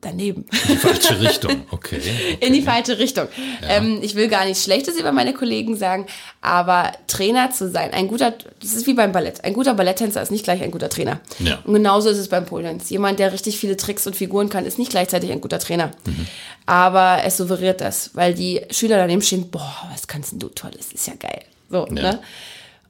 [0.00, 0.46] daneben.
[0.68, 1.96] In die falsche Richtung, okay.
[1.98, 2.38] okay.
[2.40, 3.26] In die falsche Richtung.
[3.62, 3.76] Ja.
[3.76, 6.06] Ähm, ich will gar nichts Schlechtes über meine Kollegen sagen,
[6.40, 9.44] aber Trainer zu sein, ein guter, das ist wie beim Ballett.
[9.44, 11.20] Ein guter Balletttänzer ist nicht gleich ein guter Trainer.
[11.40, 11.58] Ja.
[11.64, 12.90] Und genauso ist es beim Polenz.
[12.90, 15.90] Jemand, der richtig viele Tricks und Figuren kann, ist nicht gleichzeitig ein guter Trainer.
[16.06, 16.26] Mhm.
[16.66, 20.70] Aber es souveriniert das, weil die Schüler daneben stehen, boah, was kannst denn du toll,
[20.76, 21.42] das ist ja geil.
[21.70, 21.92] So, ja.
[21.92, 22.20] ne?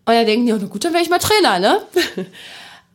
[0.04, 1.82] Und dann denken die, na gut, dann wäre ich mal Trainer, ne?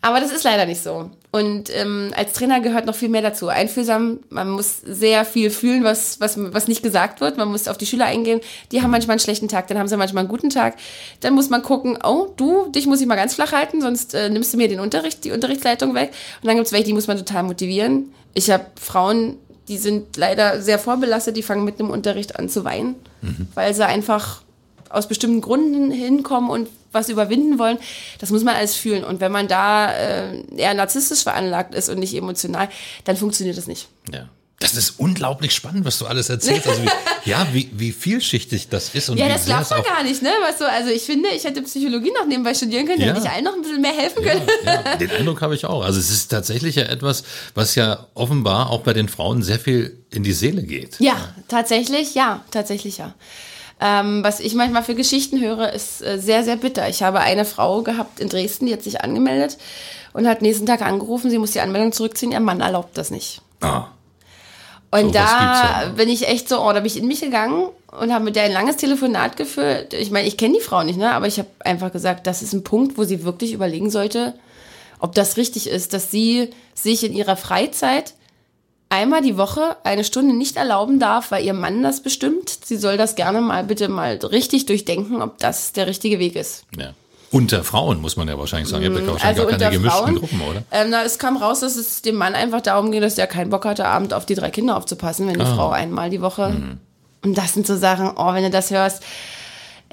[0.03, 1.09] Aber das ist leider nicht so.
[1.31, 3.47] Und ähm, als Trainer gehört noch viel mehr dazu.
[3.47, 7.37] Einfühlsam, man muss sehr viel fühlen, was, was, was nicht gesagt wird.
[7.37, 8.41] Man muss auf die Schüler eingehen.
[8.73, 10.75] Die haben manchmal einen schlechten Tag, dann haben sie manchmal einen guten Tag.
[11.21, 14.29] Dann muss man gucken, oh, du, dich muss ich mal ganz flach halten, sonst äh,
[14.29, 16.11] nimmst du mir den Unterricht, die Unterrichtsleitung weg.
[16.41, 18.13] Und dann gibt's welche, die muss man total motivieren.
[18.33, 19.37] Ich habe Frauen,
[19.69, 23.47] die sind leider sehr vorbelastet, die fangen mit dem Unterricht an zu weinen, mhm.
[23.55, 24.42] weil sie einfach
[24.93, 27.79] aus bestimmten Gründen hinkommen und was überwinden wollen,
[28.19, 29.03] das muss man alles fühlen.
[29.03, 32.69] Und wenn man da äh, eher narzisstisch veranlagt ist und nicht emotional,
[33.03, 33.87] dann funktioniert das nicht.
[34.13, 34.29] Ja.
[34.59, 36.67] Das ist unglaublich spannend, was du alles erzählst.
[36.67, 36.89] Also wie,
[37.29, 39.09] ja, wie, wie vielschichtig das ist.
[39.09, 40.29] Und ja, das glaubt man gar nicht, ne?
[40.41, 43.07] Was so, also ich finde, ich hätte Psychologie noch nebenbei studieren können, ja.
[43.07, 44.47] hätte ich allen noch ein bisschen mehr helfen können.
[44.63, 44.95] Ja, ja.
[44.95, 45.83] Den Eindruck habe ich auch.
[45.83, 47.23] Also es ist tatsächlich ja etwas,
[47.55, 50.97] was ja offenbar auch bei den Frauen sehr viel in die Seele geht.
[50.99, 53.13] Ja, tatsächlich, ja, tatsächlich, ja.
[53.79, 56.87] Ähm, was ich manchmal für Geschichten höre, ist äh, sehr, sehr bitter.
[56.89, 59.57] Ich habe eine Frau gehabt in Dresden, die hat sich angemeldet
[60.13, 63.41] und hat nächsten Tag angerufen, sie muss die Anmeldung zurückziehen, ihr Mann erlaubt das nicht.
[63.61, 63.87] Ah.
[64.91, 67.67] Und so, da ja bin ich echt so, oh, da bin ich in mich gegangen
[67.99, 69.93] und habe mit der ein langes Telefonat geführt.
[69.95, 71.11] Ich meine, ich kenne die Frau nicht, ne?
[71.11, 74.35] aber ich habe einfach gesagt, das ist ein Punkt, wo sie wirklich überlegen sollte,
[74.99, 78.13] ob das richtig ist, dass sie sich in ihrer Freizeit
[78.93, 82.49] einmal die Woche eine Stunde nicht erlauben darf, weil ihr Mann das bestimmt.
[82.63, 86.65] Sie soll das gerne mal bitte mal richtig durchdenken, ob das der richtige Weg ist.
[86.77, 86.93] Ja.
[87.31, 88.83] Unter Frauen muss man ja wahrscheinlich sagen.
[88.83, 90.63] Ihr habt ja wahrscheinlich also gar keine gemischten Frauen, Gruppen, oder?
[90.71, 93.49] Ähm, na, es kam raus, dass es dem Mann einfach darum ging, dass er keinen
[93.49, 95.55] Bock hatte, abend auf die drei Kinder aufzupassen, wenn die ah.
[95.55, 96.49] Frau einmal die Woche.
[96.49, 96.77] Mhm.
[97.23, 99.01] Und das sind so Sachen, oh, wenn du das hörst,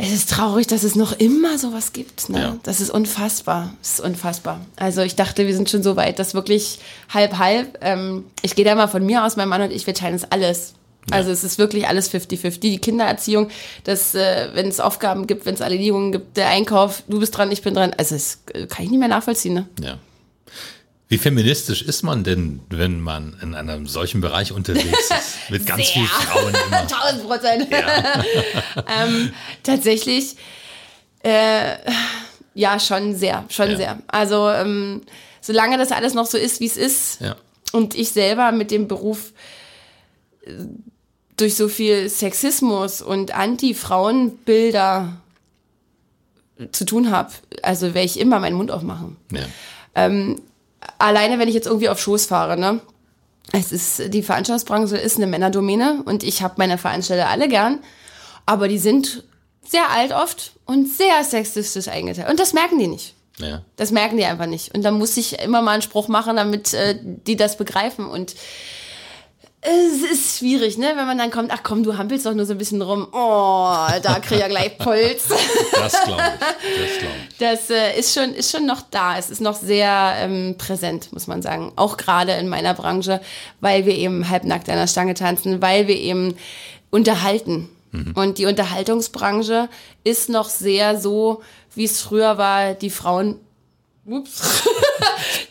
[0.00, 2.28] es ist traurig, dass es noch immer sowas gibt.
[2.28, 2.40] Ne?
[2.40, 2.56] Ja.
[2.62, 3.74] Das ist unfassbar.
[3.82, 4.60] Das ist unfassbar.
[4.76, 6.78] Also ich dachte, wir sind schon so weit, dass wirklich
[7.12, 7.78] halb halb.
[7.82, 10.30] Ähm, ich gehe da mal von mir aus, mein Mann und ich, wir teilen das
[10.30, 10.74] alles.
[11.10, 12.60] Also es ist wirklich alles 50-50.
[12.60, 13.48] Die Kindererziehung,
[13.84, 17.50] dass äh, wenn es Aufgaben gibt, wenn es Erledigungen gibt, der Einkauf, du bist dran,
[17.50, 17.92] ich bin dran.
[17.96, 19.54] Also das äh, kann ich nicht mehr nachvollziehen.
[19.54, 19.68] Ne?
[19.82, 19.98] Ja.
[21.10, 25.38] Wie feministisch ist man denn, wenn man in einem solchen Bereich unterwegs ist?
[25.50, 26.78] Mit ganz vielen Frauen immer.
[26.82, 27.66] 1000 Prozent.
[29.02, 29.32] ähm,
[29.64, 30.36] tatsächlich,
[31.24, 31.76] äh,
[32.54, 33.76] ja, schon sehr, schon Ja.
[33.76, 33.98] sehr.
[34.06, 35.02] Also, ähm,
[35.40, 37.34] solange das alles noch so ist, wie es ist, Ja.
[37.72, 39.32] und ich selber mit dem Beruf
[40.46, 40.52] äh,
[41.36, 45.16] durch so viel Sexismus und Anti-Frauenbilder
[46.70, 49.40] zu tun habe, also werde ich immer meinen Mund aufmachen Ja.
[50.98, 52.80] Alleine wenn ich jetzt irgendwie auf Schoß fahre, ne?
[53.52, 57.80] Es ist, die Veranstaltungsbranche ist eine Männerdomäne und ich habe meine Veranstalter alle gern,
[58.46, 59.24] aber die sind
[59.66, 62.30] sehr alt oft und sehr sexistisch eingeteilt.
[62.30, 63.14] Und das merken die nicht.
[63.38, 63.62] Ja.
[63.76, 64.74] Das merken die einfach nicht.
[64.74, 68.06] Und da muss ich immer mal einen Spruch machen, damit äh, die das begreifen.
[68.06, 68.34] Und
[69.62, 70.92] es ist schwierig, ne?
[70.96, 73.08] Wenn man dann kommt, ach komm, du hampelst doch nur so ein bisschen rum.
[73.12, 75.28] Oh, da krieg ich ja gleich Puls.
[75.72, 76.40] Das glaube ich.
[76.40, 77.36] Das glaube ich.
[77.38, 79.18] Das äh, ist, schon, ist schon noch da.
[79.18, 81.72] Es ist noch sehr ähm, präsent, muss man sagen.
[81.76, 83.20] Auch gerade in meiner Branche,
[83.60, 86.34] weil wir eben halbnackt an der Stange tanzen, weil wir eben
[86.90, 87.68] unterhalten.
[88.14, 89.68] Und die Unterhaltungsbranche
[90.04, 91.42] ist noch sehr so,
[91.74, 93.36] wie es früher war, die Frauen.
[94.06, 94.62] Ups.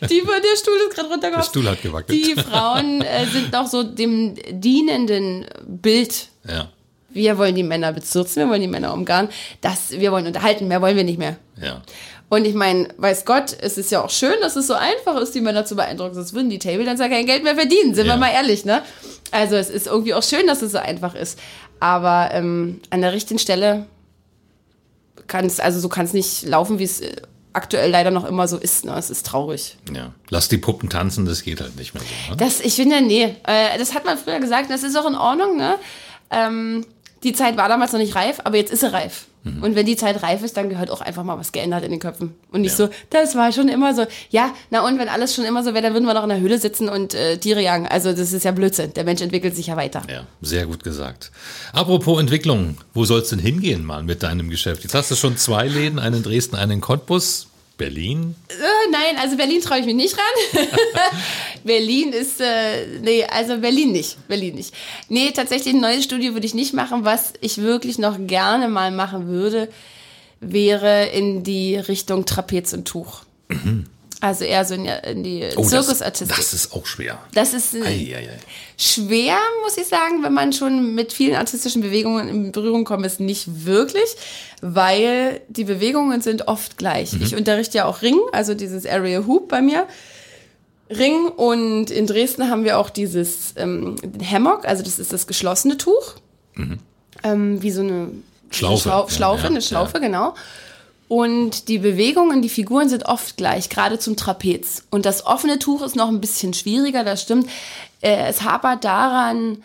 [0.10, 1.46] die, der Stuhl ist gerade Der runtergekommen.
[1.46, 2.10] Stuhl hat gewackelt.
[2.26, 6.68] Die Frauen äh, sind noch so dem dienenden Bild Ja.
[7.10, 9.30] wir wollen die Männer bezirzen, wir wollen die Männer umgarnen.
[9.60, 11.36] Das, wir wollen unterhalten, mehr wollen wir nicht mehr.
[11.60, 11.82] Ja.
[12.28, 15.34] Und ich meine, weiß Gott, es ist ja auch schön, dass es so einfach ist,
[15.34, 18.14] die Männer zu beeindrucken, sonst würden die Table dann kein Geld mehr verdienen, sind Ja.
[18.14, 18.82] wir mal ehrlich, ne?
[19.32, 21.38] Also es ist irgendwie auch schön, dass es so einfach ist.
[21.80, 23.86] Aber ähm, an der richtigen Stelle
[25.26, 27.16] kann es, also so kann es nicht laufen, wie es äh,
[27.52, 28.84] aktuell leider noch immer so ist.
[28.84, 28.94] Ne?
[28.96, 29.76] Es ist traurig.
[29.92, 30.12] Ja.
[30.28, 32.30] Lass die Puppen tanzen, das geht halt nicht mehr so.
[32.30, 32.36] Ne?
[32.36, 35.56] Das, ich finde, nee, äh, das hat man früher gesagt, das ist auch in Ordnung,
[35.56, 35.76] ne?
[36.30, 36.86] Ähm,
[37.22, 39.26] die Zeit war damals noch nicht reif, aber jetzt ist sie reif.
[39.42, 41.98] Und wenn die Zeit reif ist, dann gehört auch einfach mal was geändert in den
[41.98, 42.34] Köpfen.
[42.52, 42.88] Und nicht Ja.
[42.88, 44.04] so, das war schon immer so.
[44.28, 46.40] Ja, na und wenn alles schon immer so wäre, dann würden wir noch in der
[46.40, 47.86] Höhle sitzen und äh, Tiere jagen.
[47.86, 48.92] Also das ist ja Blödsinn.
[48.94, 50.02] Der Mensch entwickelt sich ja weiter.
[50.10, 51.30] Ja, sehr gut gesagt.
[51.72, 54.82] Apropos Entwicklung, wo soll es denn hingehen mal mit deinem Geschäft?
[54.82, 57.46] Jetzt hast du schon zwei Läden, einen in Dresden, einen in Cottbus,
[57.80, 58.34] Berlin.
[58.50, 60.66] Äh, nein, also Berlin traue ich mich nicht ran.
[61.64, 64.18] Berlin ist, äh, nee, also Berlin nicht.
[64.28, 64.74] Berlin nicht.
[65.08, 67.06] Nee, tatsächlich ein neues Studio würde ich nicht machen.
[67.06, 69.70] Was ich wirklich noch gerne mal machen würde,
[70.40, 73.22] wäre in die Richtung Trapez und Tuch.
[74.22, 76.36] Also eher so in, die- in die Oh, das, Zirkusartistik.
[76.36, 77.18] das ist auch schwer.
[77.32, 78.38] Das ist äh, Ei, ei, ei.
[78.76, 83.18] schwer, muss ich sagen, wenn man schon mit vielen artistischen Bewegungen in Berührung kommt, ist
[83.20, 84.04] nicht wirklich,
[84.60, 87.14] weil die Bewegungen sind oft gleich.
[87.22, 89.86] Ich unterrichte ja auch Ring, also dieses Area Hoop bei mir.
[90.90, 93.96] Ring und in Dresden haben wir auch dieses ähm,
[94.28, 96.16] Hammock, also das ist das geschlossene Tuch.
[97.22, 98.08] Ähm, wie so eine
[98.50, 98.82] Schlaufe.
[98.82, 100.34] Schlau Ja, Schlaufe, ja, eine Schlaufe, genau.
[101.10, 104.84] Und die Bewegungen, die Figuren sind oft gleich, gerade zum Trapez.
[104.90, 107.50] Und das offene Tuch ist noch ein bisschen schwieriger, das stimmt.
[108.00, 109.60] Äh, es hapert daran,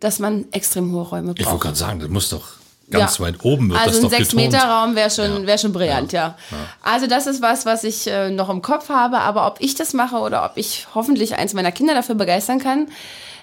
[0.00, 1.60] dass man extrem hohe Räume Ich wollte braucht.
[1.62, 2.42] gerade sagen, das muss doch
[2.90, 3.24] ganz Ja.
[3.26, 4.32] weit oben wird Also das ein doch betont.
[4.52, 6.36] 6-Meter-Raum wäre schon, wär schon brillant, ja.
[6.82, 9.92] Also das ist was, was ich äh, noch im Kopf habe, aber ob ich das
[9.94, 12.88] mache oder ob ich hoffentlich eins meiner Kinder dafür begeistern kann,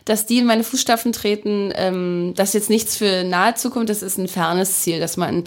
[0.03, 4.01] dass die in meine Fußstapfen treten, ähm, das ist jetzt nichts für nahe Zukunft, das
[4.01, 5.45] ist ein fernes Ziel, dass man,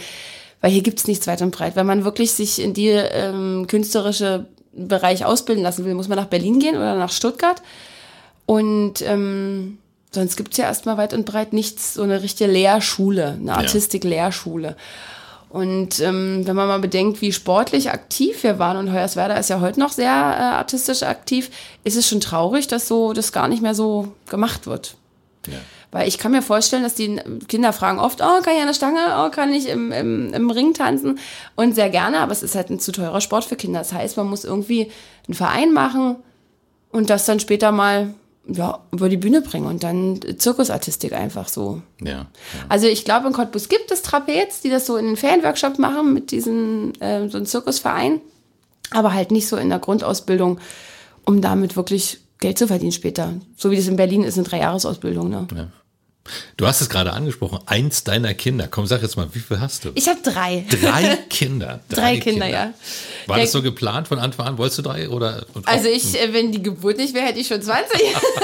[0.60, 1.76] weil hier gibt's nichts weit und breit.
[1.76, 6.26] Wenn man wirklich sich in die ähm, künstlerische Bereich ausbilden lassen will, muss man nach
[6.26, 7.62] Berlin gehen oder nach Stuttgart.
[8.46, 9.78] Und ähm,
[10.10, 14.76] sonst gibt's ja erstmal weit und breit nichts, so eine richtige Lehrschule, eine Artistik-Lehrschule.
[15.50, 19.60] Und ähm, wenn man mal bedenkt, wie sportlich aktiv wir waren, und Hoyerswerda ist ja
[19.60, 21.50] heute noch sehr äh, artistisch aktiv,
[21.82, 24.94] ist es schon traurig, dass so das gar nicht mehr so gemacht wird.
[25.48, 25.54] Ja.
[25.92, 27.16] Weil ich kann mir vorstellen, dass die
[27.48, 30.50] Kinder fragen oft, oh, kann ich an der Stange, oh, kann ich im, im, im
[30.50, 31.18] Ring tanzen?
[31.56, 33.80] Und sehr gerne, aber es ist halt ein zu teurer Sport für Kinder.
[33.80, 34.90] Das heißt, man muss irgendwie
[35.26, 36.16] einen Verein machen
[36.92, 38.14] und das dann später mal
[38.46, 41.82] ja, über die Bühne bringen und dann Zirkusartistik einfach so.
[42.00, 42.26] Ja, ja.
[42.68, 46.14] Also ich glaube, in Cottbus gibt es Trapez, die das so in den Ferienworkshop machen
[46.14, 48.20] mit diesem äh, so einem Zirkusverein,
[48.90, 50.58] aber halt nicht so in der Grundausbildung,
[51.24, 53.34] um damit wirklich Geld zu verdienen später.
[53.56, 55.28] So wie das in Berlin ist, eine Dreijahresausbildung.
[55.28, 55.46] Ne?
[55.54, 55.68] Ja.
[56.56, 58.68] Du hast es gerade angesprochen, eins deiner Kinder.
[58.70, 59.90] Komm, sag jetzt mal, wie viel hast du?
[59.94, 60.64] Ich habe drei.
[60.70, 61.80] Drei Kinder.
[61.88, 62.72] Drei, Kinder, ja.
[63.26, 64.58] War Der- das so geplant von Anfang an?
[64.58, 65.44] Wolltest du drei oder?
[65.64, 68.00] Also ich, äh, wenn die Geburt nicht wäre, hätte ich schon 20.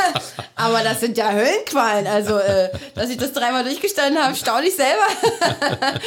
[0.56, 2.06] Aber das sind ja Höllenqualen.
[2.06, 5.06] Also, äh, dass ich das dreimal durchgestanden habe, staune ich selber.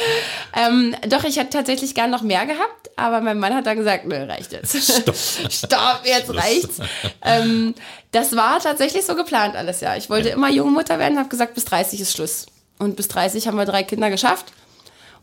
[0.56, 4.06] ähm, doch, ich hätte tatsächlich gern noch mehr gehabt, aber mein Mann hat dann gesagt,
[4.06, 4.76] nö, reicht jetzt.
[4.76, 5.14] Stopp.
[5.16, 6.78] Stopp, jetzt reicht's.
[7.22, 7.74] ähm,
[8.12, 9.96] das war tatsächlich so geplant alles, ja.
[9.96, 12.46] Ich wollte immer junge Mutter werden, habe gesagt, bis 30 ist Schluss.
[12.78, 14.46] Und bis 30 haben wir drei Kinder geschafft.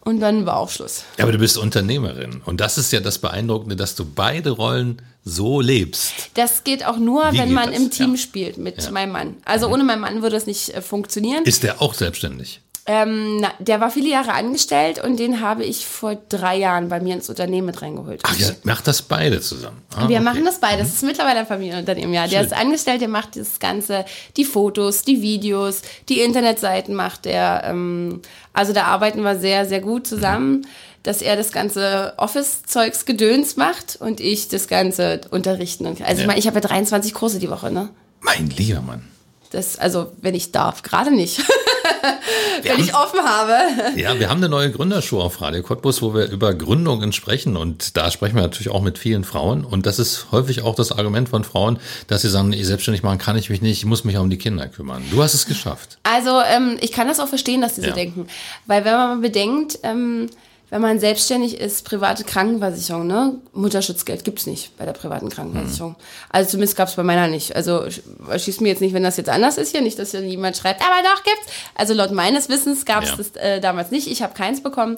[0.01, 1.03] Und dann war auch Schluss.
[1.17, 2.41] Ja, aber du bist Unternehmerin.
[2.45, 6.13] Und das ist ja das Beeindruckende, dass du beide Rollen so lebst.
[6.35, 7.79] Das geht auch nur, Wie wenn man das?
[7.81, 8.17] im Team Ja.
[8.17, 9.35] spielt mit meinem Mann.
[9.43, 11.43] Also ohne meinen Mann würde das nicht äh, funktionieren.
[11.43, 12.61] Ist der auch selbstständig?
[12.89, 17.01] Ähm, na, der war viele Jahre angestellt und den habe ich vor drei Jahren bei
[17.01, 18.21] mir ins Unternehmen mit reingeholt.
[18.23, 19.81] Ach, ihr macht das beide zusammen.
[19.93, 20.19] Ah, Wir okay.
[20.23, 20.79] machen das beide.
[20.83, 22.27] Das ist mittlerweile ein Familienunternehmen, ja.
[22.27, 22.45] Der Schön.
[22.45, 24.05] ist angestellt, der macht das Ganze,
[24.37, 27.63] die Fotos, die Videos, die Internetseiten macht er.
[27.65, 28.21] Ähm,
[28.53, 30.65] also da arbeiten wir sehr, sehr gut zusammen,
[31.03, 35.85] dass er das ganze Office-Zeugs Gedöns macht und ich das ganze Unterrichten.
[35.85, 36.27] Also ich Ja.
[36.27, 37.89] meine, ich habe ja 23 Kurse die Woche, ne?
[38.21, 39.05] Mein lieber Mann.
[39.51, 41.41] Das, also, wenn ich darf, gerade nicht.
[42.63, 43.53] wenn ich offen habe.
[43.95, 47.55] Ja, wir haben eine neue Gründershow auf Radio Cottbus, wo wir über Gründungen sprechen.
[47.55, 49.63] Und da sprechen wir natürlich auch mit vielen Frauen.
[49.65, 53.17] Und das ist häufig auch das Argument von Frauen, dass sie sagen, nee, selbstständig machen
[53.19, 55.03] kann ich mich nicht, ich muss mich um die Kinder kümmern.
[55.11, 55.97] Du hast es geschafft.
[56.03, 57.93] Also ähm, ich kann das auch verstehen, dass die so Ja.
[57.93, 58.27] denken.
[58.65, 60.29] Weil wenn man bedenkt, ähm,
[60.69, 63.35] wenn man selbstständig ist, private Krankenversicherung, ne?
[63.53, 65.95] Mutterschutzgeld gibt's nicht bei der privaten Krankenversicherung.
[66.29, 67.55] Also zumindest gab's bei meiner nicht.
[67.55, 68.01] Also sch-
[68.37, 70.81] schießt mir jetzt nicht, wenn das jetzt anders ist hier, nicht, dass hier jemand schreibt,
[70.81, 71.47] aber doch gibt's.
[71.75, 73.15] Also laut meines Wissens gab's Ja.
[73.15, 74.07] das äh, damals nicht.
[74.11, 74.97] Ich habe keins bekommen.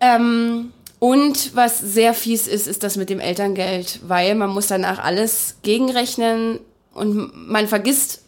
[0.00, 4.98] Ähm, und was sehr fies ist, ist das mit dem Elterngeld, weil man muss danach
[5.02, 6.60] alles gegenrechnen
[6.94, 8.22] und man vergisst,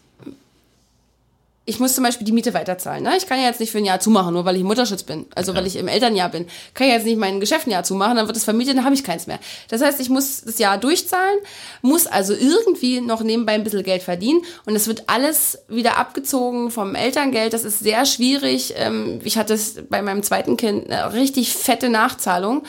[1.69, 3.03] ich muss zum Beispiel die Miete weiterzahlen.
[3.03, 3.15] Ne?
[3.15, 5.27] Ich kann ja jetzt nicht für ein Jahr zumachen, nur weil ich im Mutterschutz bin.
[5.35, 6.47] Also weil ich im Elternjahr bin.
[6.73, 8.95] Kann ja jetzt nicht mein Geschäft ein Jahr zumachen, dann wird es vermietet, dann habe
[8.95, 9.39] ich keins mehr.
[9.69, 11.37] Das heißt, ich muss das Jahr durchzahlen,
[11.83, 16.71] muss also irgendwie noch nebenbei ein bisschen Geld verdienen und es wird alles wieder abgezogen
[16.71, 17.53] vom Elterngeld.
[17.53, 18.73] Das ist sehr schwierig.
[18.75, 22.63] Ähm, Ich hatte es bei meinem zweiten Kind eine richtig fette Nachzahlung.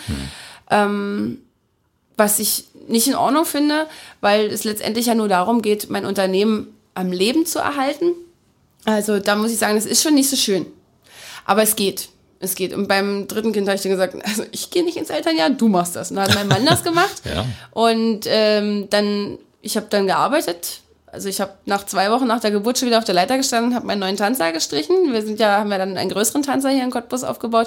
[0.70, 1.38] Ähm,
[2.18, 3.86] was ich nicht in Ordnung finde,
[4.20, 8.12] weil es letztendlich ja nur darum geht, mein Unternehmen am Leben zu erhalten.
[8.84, 10.66] Also da muss ich sagen, das ist schon nicht so schön.
[11.44, 12.08] Aber es geht.
[12.38, 12.72] Es geht.
[12.72, 15.68] Und beim dritten Kind habe ich dann gesagt, also ich gehe nicht ins Elternjahr, du
[15.68, 16.10] machst das.
[16.10, 17.22] Und dann hat mein Mann das gemacht.
[17.24, 17.44] Ja.
[17.72, 20.80] Und ähm, dann, ich habe dann gearbeitet.
[21.12, 23.74] Also ich habe nach zwei Wochen nach der Geburt schon wieder auf der Leiter gestanden,
[23.74, 25.12] habe meinen neuen Tanzer gestrichen.
[25.12, 27.66] Wir sind ja, haben ja dann einen größeren Tanzer hier in Cottbus aufgebaut.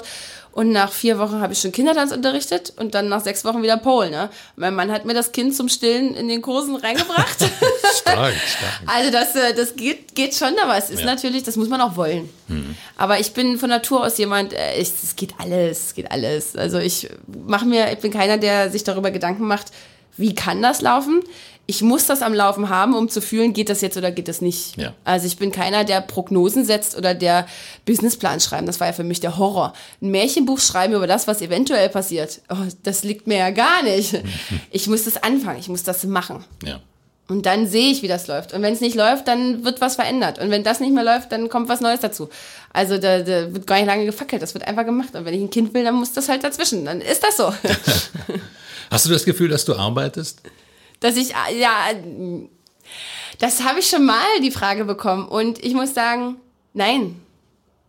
[0.52, 3.76] Und nach vier Wochen habe ich schon Kindertanz unterrichtet und dann nach sechs Wochen wieder
[3.76, 4.10] Pole.
[4.10, 4.30] Ne?
[4.56, 7.38] Mein Mann hat mir das Kind zum Stillen in den Kursen reingebracht.
[7.96, 8.80] Stark, stark.
[8.86, 11.06] Also das, äh, das geht, geht schon, aber es ist Ja.
[11.06, 12.30] natürlich, das muss man auch wollen.
[12.96, 16.54] Aber ich bin von Natur aus jemand, äh, es geht alles, es geht alles.
[16.56, 19.66] Also ich mache mir, ich bin keiner, der sich darüber Gedanken macht,
[20.16, 21.22] wie kann das laufen?
[21.66, 24.42] Ich muss das am Laufen haben, um zu fühlen, geht das jetzt oder geht das
[24.42, 24.76] nicht.
[24.76, 24.92] Ja.
[25.04, 27.46] Also ich bin keiner, der Prognosen setzt oder der
[27.86, 28.66] Businessplan schreiben.
[28.66, 29.72] Das war ja für mich der Horror.
[30.02, 32.42] Ein Märchenbuch schreiben über das, was eventuell passiert.
[32.50, 34.22] Oh, das liegt mir ja gar nicht.
[34.70, 36.44] Ich muss das anfangen, ich muss das machen.
[36.64, 36.80] Ja.
[37.28, 38.52] Und dann sehe ich, wie das läuft.
[38.52, 40.38] Und wenn es nicht läuft, dann wird was verändert.
[40.38, 42.28] Und wenn das nicht mehr läuft, dann kommt was Neues dazu.
[42.72, 45.14] Also da, da wird gar nicht lange gefackelt, das wird einfach gemacht.
[45.14, 46.84] Und wenn ich ein Kind will, dann muss das halt dazwischen.
[46.84, 47.44] Dann ist das so.
[48.90, 50.42] Hast du das Gefühl, dass du arbeitest?
[51.00, 52.48] Dass ich, äh, ja, äh,
[53.38, 55.26] das habe ich schon mal die Frage bekommen.
[55.26, 56.36] Und ich muss sagen,
[56.72, 57.20] nein.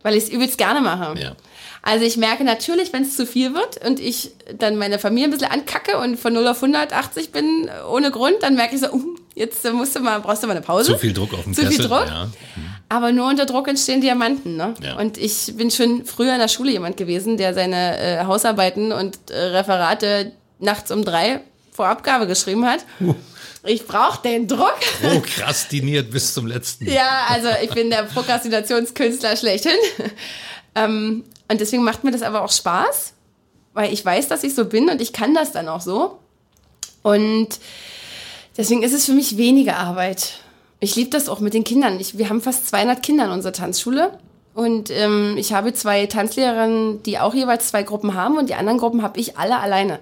[0.02, 1.18] Weil ich es übelst gerne mache.
[1.20, 1.34] Ja.
[1.82, 5.30] Also ich merke natürlich, wenn es zu viel wird und ich dann meine Familie ein
[5.30, 9.16] bisschen ankacke und von 0 auf 180 bin ohne Grund, dann merke ich so, uh,
[9.36, 10.92] jetzt musst du mal, brauchst du mal eine Pause.
[10.92, 11.76] Zu viel Druck auf dem Zu Kessel.
[11.76, 12.06] viel Druck.
[12.06, 12.28] Ja.
[12.88, 14.56] Aber nur unter Druck entstehen Diamanten.
[14.56, 14.74] Ne?
[14.82, 14.96] Ja.
[14.96, 19.30] Und ich bin schon früher in der Schule jemand gewesen, der seine äh, Hausarbeiten und
[19.30, 21.40] äh, Referate nachts um drei
[21.72, 22.84] vor Abgabe geschrieben hat.
[23.64, 24.78] Ich brauche den Druck.
[25.02, 26.86] Prokrastiniert bis zum letzten.
[26.90, 29.76] Ja, also ich bin der Prokrastinationskünstler schlechthin.
[30.74, 33.12] ähm, und deswegen macht mir das aber auch Spaß,
[33.74, 36.18] weil ich weiß, dass ich so bin und ich kann das dann auch so.
[37.02, 37.48] Und
[38.56, 40.40] deswegen ist es für mich weniger Arbeit.
[40.80, 42.00] Ich liebe das auch mit den Kindern.
[42.00, 44.18] Ich, wir haben fast 200 Kinder in unserer Tanzschule.
[44.54, 48.78] Und ähm, ich habe zwei Tanzlehrerinnen, die auch jeweils zwei Gruppen haben und die anderen
[48.78, 49.98] Gruppen habe ich alle alleine.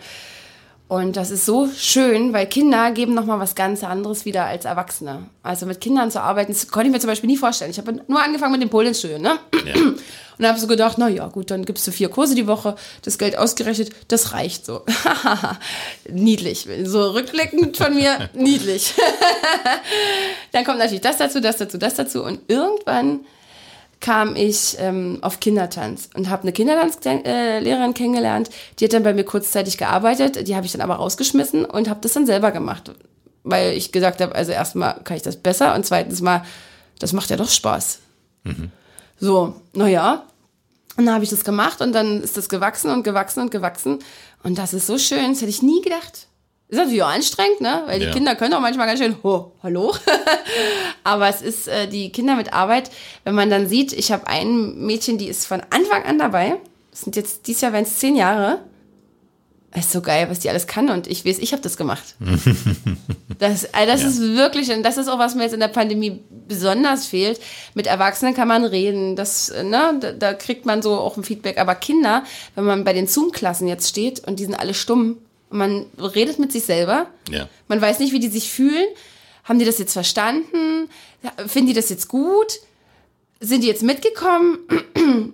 [0.86, 5.24] Und das ist so schön, weil Kinder geben nochmal was ganz anderes wieder als Erwachsene.
[5.42, 7.70] Also mit Kindern zu arbeiten, das konnte ich mir zum Beispiel nie vorstellen.
[7.70, 9.38] Ich habe nur angefangen mit dem Polenstudio, ne?
[9.66, 9.74] Ja.
[10.36, 13.18] Und habe so gedacht, na ja, gut, dann gibst du vier Kurse die Woche, das
[13.18, 14.82] Geld ausgerechnet, das reicht so.
[16.10, 16.66] niedlich.
[16.82, 18.94] So rückblickend von mir, niedlich.
[20.52, 22.24] dann kommt natürlich das dazu, das dazu, das dazu.
[22.24, 23.20] Und irgendwann
[24.04, 28.50] kam ich ähm, auf Kindertanz und habe eine Kindertanzlehrerin äh, kennengelernt.
[28.78, 30.46] Die hat dann bei mir kurzzeitig gearbeitet.
[30.46, 32.92] Die habe ich dann aber rausgeschmissen und habe das dann selber gemacht,
[33.44, 36.44] weil ich gesagt habe, also erstmal kann ich das besser und zweitens mal,
[36.98, 38.00] das macht ja doch Spaß.
[38.42, 38.70] Mhm.
[39.18, 40.24] So, naja.
[40.98, 44.00] Und dann habe ich das gemacht und dann ist das gewachsen und gewachsen und gewachsen.
[44.42, 46.26] Und das ist so schön, das hätte ich nie gedacht.
[46.68, 47.82] Ist natürlich auch anstrengend, ne?
[47.86, 48.12] Weil die ja.
[48.12, 49.94] Kinder können auch manchmal ganz schön, oh, hallo.
[51.04, 52.90] Aber es ist äh, die Kinder mit Arbeit,
[53.24, 56.56] wenn man dann sieht, ich habe ein Mädchen, die ist von Anfang an dabei.
[56.90, 58.60] Das sind jetzt dieses Jahr wenn es zehn Jahre.
[59.72, 62.14] Das ist so geil, was die alles kann und ich weiß, ich habe das gemacht.
[63.40, 64.08] das also das ja.
[64.08, 67.40] ist wirklich, und das ist auch, was mir jetzt in der Pandemie besonders fehlt.
[67.74, 71.58] Mit Erwachsenen kann man reden, das, ne, da, da kriegt man so auch ein Feedback.
[71.58, 72.22] Aber Kinder,
[72.54, 75.18] wenn man bei den Zoom-Klassen jetzt steht und die sind alle stumm,
[75.54, 77.06] man redet mit sich selber.
[77.30, 77.48] Ja.
[77.68, 78.86] Man weiß nicht, wie die sich fühlen.
[79.44, 80.88] Haben die das jetzt verstanden?
[81.46, 82.60] Finden die das jetzt gut?
[83.40, 84.58] Sind die jetzt mitgekommen?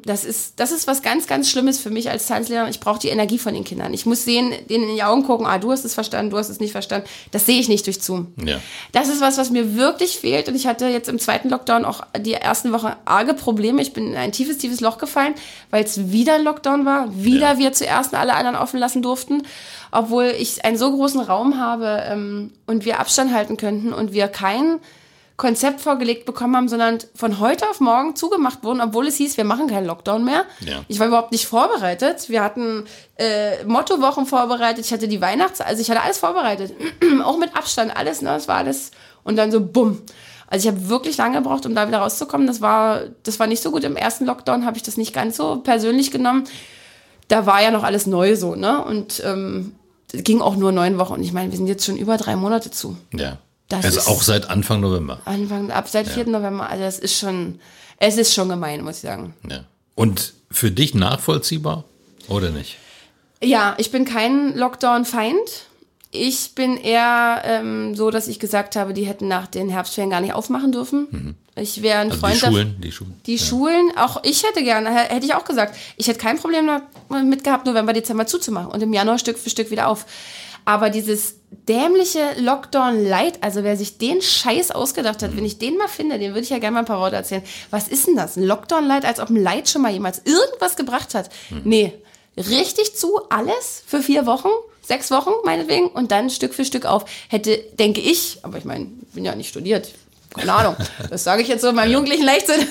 [0.05, 2.69] Das ist, das ist was ganz, ganz Schlimmes für mich als Tanzlehrer.
[2.69, 3.95] Ich brauche die Energie von den Kindern.
[3.95, 6.49] Ich muss sehen, denen in die Augen gucken, ah, du hast es verstanden, du hast
[6.49, 7.07] es nicht verstanden.
[7.31, 8.33] Das sehe ich nicht durch Zoom.
[8.45, 8.61] Ja.
[8.93, 10.49] Das ist was, was mir wirklich fehlt.
[10.49, 13.81] Und ich hatte jetzt im zweiten Lockdown auch die ersten Wochen arge Probleme.
[13.81, 15.35] Ich bin in ein tiefes, tiefes Loch gefallen,
[15.71, 17.15] weil es wieder Lockdown war.
[17.17, 17.59] Wieder ja.
[17.59, 19.43] wir zuerst alle anderen offen lassen durften
[19.91, 24.29] obwohl ich einen so großen Raum habe ähm, und wir Abstand halten könnten und wir
[24.29, 24.81] kein
[25.41, 29.45] Konzept vorgelegt bekommen haben, sondern von heute auf morgen zugemacht wurden, obwohl es hieß, wir
[29.45, 30.45] machen keinen Lockdown mehr.
[30.61, 30.85] Ja.
[30.87, 32.29] Ich war überhaupt nicht vorbereitet.
[32.29, 32.85] Wir hatten
[33.17, 36.75] äh, Mottowochen vorbereitet, ich hatte die Weihnachts-, also ich hatte alles vorbereitet.
[37.25, 38.29] Auch mit Abstand, alles, ne?
[38.29, 38.91] Das war alles.
[39.25, 40.03] Und dann so bumm.
[40.47, 42.47] Also ich habe wirklich lange gebraucht, um da wieder rauszukommen.
[42.47, 43.83] Das war, das war nicht so gut.
[43.85, 46.45] Im ersten Lockdown habe ich das nicht ganz so persönlich genommen.
[47.29, 48.85] Da war ja noch alles neu so, ne?
[48.85, 49.75] Und ähm,
[50.13, 51.15] ging auch nur neun Wochen.
[51.15, 52.97] Und ich meine, wir sind jetzt schon über drei Monate zu.
[53.13, 53.39] Ja.
[53.69, 55.21] Das also ist auch seit Anfang November.
[55.25, 56.13] Anfang, ab seit ja.
[56.15, 56.27] 4.
[56.27, 56.69] November.
[56.69, 57.61] Also das ist schon,
[57.99, 59.35] es ist schon gemein, muss ich sagen.
[59.49, 59.65] Ja.
[59.95, 61.85] Und für dich nachvollziehbar
[62.29, 62.79] oder nicht?
[63.43, 65.67] Ja, ich bin kein Lockdown-Feind.
[66.11, 70.21] Ich bin eher ähm, so, dass ich gesagt habe, die hätten nach den Herbstferien gar
[70.21, 71.07] nicht aufmachen dürfen.
[71.11, 71.35] Mhm.
[71.57, 72.35] Ich wäre ein also Freund.
[72.35, 73.21] Die Schulen, die Schulen.
[73.27, 73.45] Die ja.
[73.45, 76.69] Schulen, auch ich hätte gerne, hätte ich auch gesagt, ich hätte kein Problem
[77.09, 80.07] damit gehabt, November, Dezember zuzumachen und im Januar Stück für Stück wieder auf.
[80.65, 81.37] Aber dieses
[81.69, 85.39] dämliche Lockdown Light, also wer sich den Scheiß ausgedacht hat, mhm.
[85.39, 87.43] wenn ich den mal finde, den würde ich ja gerne mal ein paar Worte erzählen.
[87.71, 88.37] Was ist denn das?
[88.37, 91.31] Ein Lockdown Light, als ob ein Light schon mal jemals irgendwas gebracht hat?
[91.51, 91.63] Mhm.
[91.65, 91.93] Nee.
[92.37, 94.49] Richtig zu, alles für vier Wochen?
[94.83, 97.05] sechs Wochen meinetwegen und dann Stück für Stück auf.
[97.29, 99.93] Hätte, denke ich, aber ich meine, bin ja nicht studiert,
[100.37, 100.77] keine Ahnung,
[101.11, 102.67] das sage ich jetzt so in meinem jugendlichen Leichtsinn,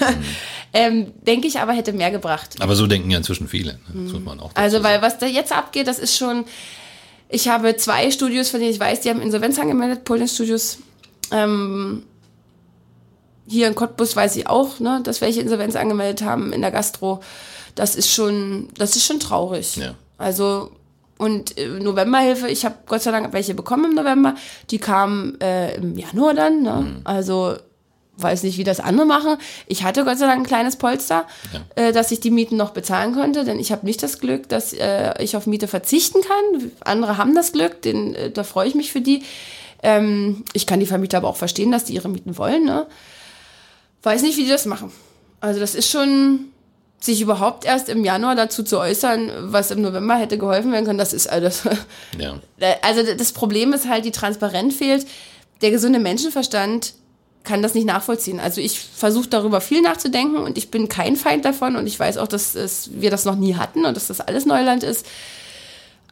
[0.74, 2.55] ähm, denke ich aber, hätte mehr gebracht.
[2.60, 3.80] Aber so denken ja inzwischen viele, ne?
[4.03, 6.45] das muss man auch Also, weil was da jetzt abgeht, das ist schon,
[7.28, 10.80] ich habe zwei Studios, von denen ich weiß, die haben Insolvenz angemeldet, Polnisch Studios.
[11.32, 12.03] Ähm,
[13.47, 17.22] hier in Cottbus weiß ich auch, ne, dass welche Insolvenz angemeldet haben in der Gastro.
[17.76, 19.76] Das ist schon, das ist schon traurig.
[19.76, 19.95] Ja.
[20.18, 20.72] Also
[21.20, 24.36] und äh, Novemberhilfe, ich habe Gott sei Dank welche bekommen im November.
[24.72, 26.64] Die kamen äh, im Januar dann.
[26.64, 26.72] Ne?
[26.72, 27.02] Mhm.
[27.04, 27.58] Also
[28.16, 29.38] weiß nicht, wie das andere machen.
[29.68, 31.84] Ich hatte Gott sei Dank ein kleines Polster, ja.
[31.84, 34.74] äh, dass ich die Mieten noch bezahlen konnte, denn ich habe nicht das Glück, dass
[34.74, 36.72] äh, ich auf Miete verzichten kann.
[36.82, 39.24] Andere haben das Glück, den, äh, da freue ich mich für die.
[39.84, 42.64] Ähm, ich kann die Vermieter aber auch verstehen, dass die ihre Mieten wollen.
[42.64, 42.88] Ne?
[44.04, 44.92] Weiß nicht, wie die das machen.
[45.42, 46.52] Also das ist schon
[47.00, 51.00] sich überhaupt erst im Januar dazu zu äußern, was im November hätte geholfen werden können,
[51.00, 51.64] das ist alles.
[52.18, 52.39] Ja.
[52.82, 55.08] Also das Problem ist halt, die Transparenz fehlt.
[55.62, 56.93] Der gesunde Menschenverstand
[57.43, 58.39] kann das nicht nachvollziehen.
[58.39, 62.18] Also ich versuche darüber viel nachzudenken und ich bin kein Feind davon und ich weiß
[62.18, 65.06] auch, dass es, wir das noch nie hatten und dass das alles Neuland ist.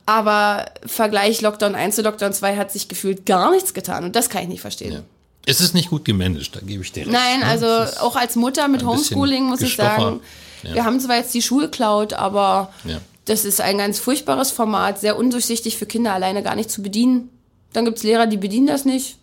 [0.05, 4.29] Aber Vergleich Lockdown 1 zu Lockdown 2 hat sich gefühlt gar nichts getan und das
[4.29, 4.93] kann ich nicht verstehen.
[4.93, 5.03] Ja.
[5.45, 7.11] Es ist nicht gut gemanagt, da gebe ich dir recht.
[7.11, 7.45] Nein, ne?
[7.45, 7.67] also
[8.01, 10.21] auch als Mutter mit Homeschooling muss ich sagen,
[10.63, 10.75] ja.
[10.75, 12.99] Wir haben zwar jetzt die Schulcloud, aber ja.
[13.25, 17.29] das ist ein ganz furchtbares Format, sehr undurchsichtig für Kinder alleine gar nicht zu bedienen.
[17.73, 19.17] Dann gibt es Lehrer, die bedienen das nicht.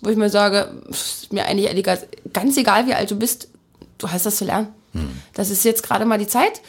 [0.00, 1.84] Wo ich mir sage, ist mir eigentlich
[2.32, 3.48] ganz egal, wie alt du bist,
[3.98, 4.68] du hast das zu lernen.
[4.92, 5.10] Hm.
[5.32, 6.60] Das ist jetzt gerade mal die Zeit.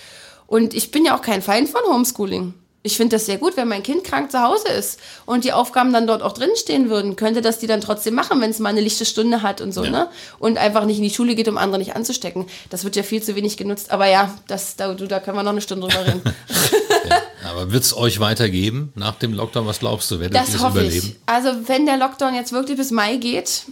[0.48, 2.54] Und ich bin ja auch kein Feind von Homeschooling
[2.86, 5.92] ich finde das sehr gut, wenn mein Kind krank zu Hause ist und die Aufgaben
[5.92, 8.82] dann dort auch drinstehen würden, könnte das die dann trotzdem machen, wenn es mal eine
[8.82, 9.90] lichte Stunde hat und so, ja.
[9.90, 10.10] ne?
[10.38, 12.46] Und einfach nicht in die Schule geht, um andere nicht anzustecken.
[12.70, 13.90] Das wird ja viel zu wenig genutzt.
[13.90, 16.22] Aber ja, das, da, du, da können wir noch eine Stunde drüber reden.
[17.10, 17.22] ja.
[17.50, 19.66] Aber wird es euch weitergeben nach dem Lockdown?
[19.66, 20.20] Was glaubst du?
[20.20, 20.96] Werdet ihr das überleben?
[20.96, 21.16] Ich.
[21.26, 23.64] Also, wenn der Lockdown jetzt wirklich bis Mai geht,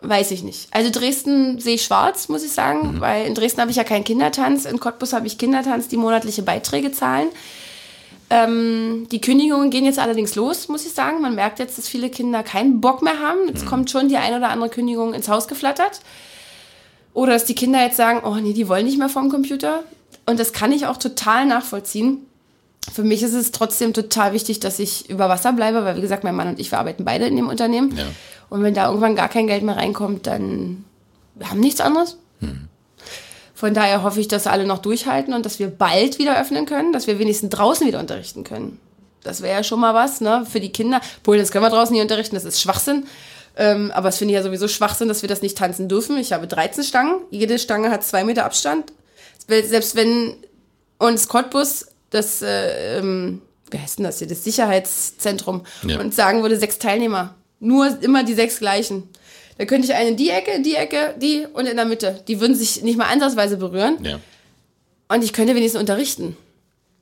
[0.00, 0.68] weiß ich nicht.
[0.72, 3.00] Also Dresden sehe ich schwarz, muss ich sagen, mhm.
[3.00, 4.64] weil in Dresden habe ich ja keinen Kindertanz.
[4.64, 7.28] In Cottbus habe ich Kindertanz, die monatliche Beiträge zahlen.
[8.30, 11.20] Ähm, die Kündigungen gehen jetzt allerdings los, muss ich sagen.
[11.20, 13.48] Man merkt jetzt, dass viele Kinder keinen Bock mehr haben.
[13.48, 13.68] Jetzt mhm.
[13.68, 16.00] kommt schon die ein oder andere Kündigung ins Haus geflattert.
[17.14, 19.82] Oder dass die Kinder jetzt sagen, oh nee, die wollen nicht mehr vom Computer.
[20.26, 22.26] Und das kann ich auch total nachvollziehen.
[22.92, 26.24] Für mich ist es trotzdem total wichtig, dass ich über Wasser bleibe, weil wie gesagt,
[26.24, 27.96] mein Mann und ich, wir arbeiten beide in dem Unternehmen.
[27.96, 28.04] Ja.
[28.50, 30.84] Und wenn da irgendwann gar kein Geld mehr reinkommt, dann
[31.34, 32.18] wir haben nichts anderes.
[33.58, 36.92] Von daher hoffe ich, dass alle noch durchhalten und dass wir bald wieder öffnen können,
[36.92, 38.78] dass wir wenigstens draußen wieder unterrichten können.
[39.24, 41.00] Das wäre ja schon mal was, ne, für die Kinder.
[41.22, 43.08] Obwohl, das können wir draußen nicht unterrichten, das ist Schwachsinn.
[43.56, 46.16] Ähm, aber es finde ich ja sowieso Schwachsinn, dass wir das nicht tanzen dürfen.
[46.18, 47.16] Ich habe 13 Stangen.
[47.30, 48.92] Jede Stange hat zwei Meter Abstand.
[49.48, 50.34] Selbst wenn
[50.98, 53.42] uns Cottbus, das, äh, ähm,
[53.72, 55.98] wie heißt denn das hier, das Sicherheitszentrum, Ja.
[55.98, 57.34] und sagen würde, sechs Teilnehmer.
[57.58, 59.08] Nur immer die sechs gleichen.
[59.58, 62.22] Da könnte ich einen in die Ecke, die Ecke, die und in der Mitte.
[62.28, 63.98] Die würden sich nicht mal ansatzweise berühren.
[64.02, 64.20] Ja.
[65.08, 66.36] Und ich könnte wenigstens unterrichten.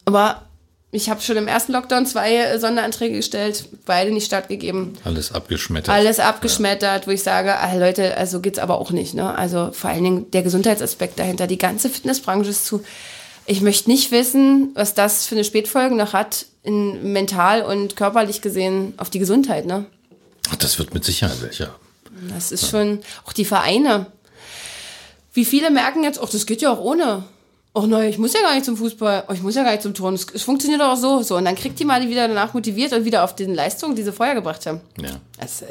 [0.07, 0.47] Aber
[0.91, 4.95] ich habe schon im ersten Lockdown zwei äh, Sonderanträge gestellt, beide nicht stattgegeben.
[5.05, 5.95] Alles abgeschmettert.
[5.95, 9.13] Alles abgeschmettert, wo ich sage, ah, Leute, also geht's aber auch nicht.
[9.13, 9.37] Ne?
[9.37, 11.47] Also vor allen Dingen der Gesundheitsaspekt dahinter.
[11.47, 12.83] Die ganze Fitnessbranche ist zu.
[13.45, 18.41] Ich möchte nicht wissen, was das für eine Spätfolge noch hat, in mental und körperlich
[18.41, 19.67] gesehen auf die Gesundheit.
[19.67, 19.85] Ne?
[20.51, 21.86] Ach, das wird mit Sicherheit welche haben.
[22.33, 24.07] Das ist schon, auch die Vereine.
[25.33, 27.25] Wie viele merken jetzt, ach, das geht ja auch ohne.
[27.75, 29.83] Ach nein, ich muss ja gar nicht zum Fußball, oh, ich muss ja gar nicht
[29.83, 30.15] zum Turnen.
[30.15, 31.23] Es, es funktioniert doch auch so.
[31.23, 31.37] so.
[31.37, 34.03] Und dann kriegt die mal die wieder danach motiviert und wieder auf den Leistungen, die
[34.03, 34.81] sie vorher gebracht haben.
[34.99, 35.11] Ja.
[35.39, 35.67] Das, äh,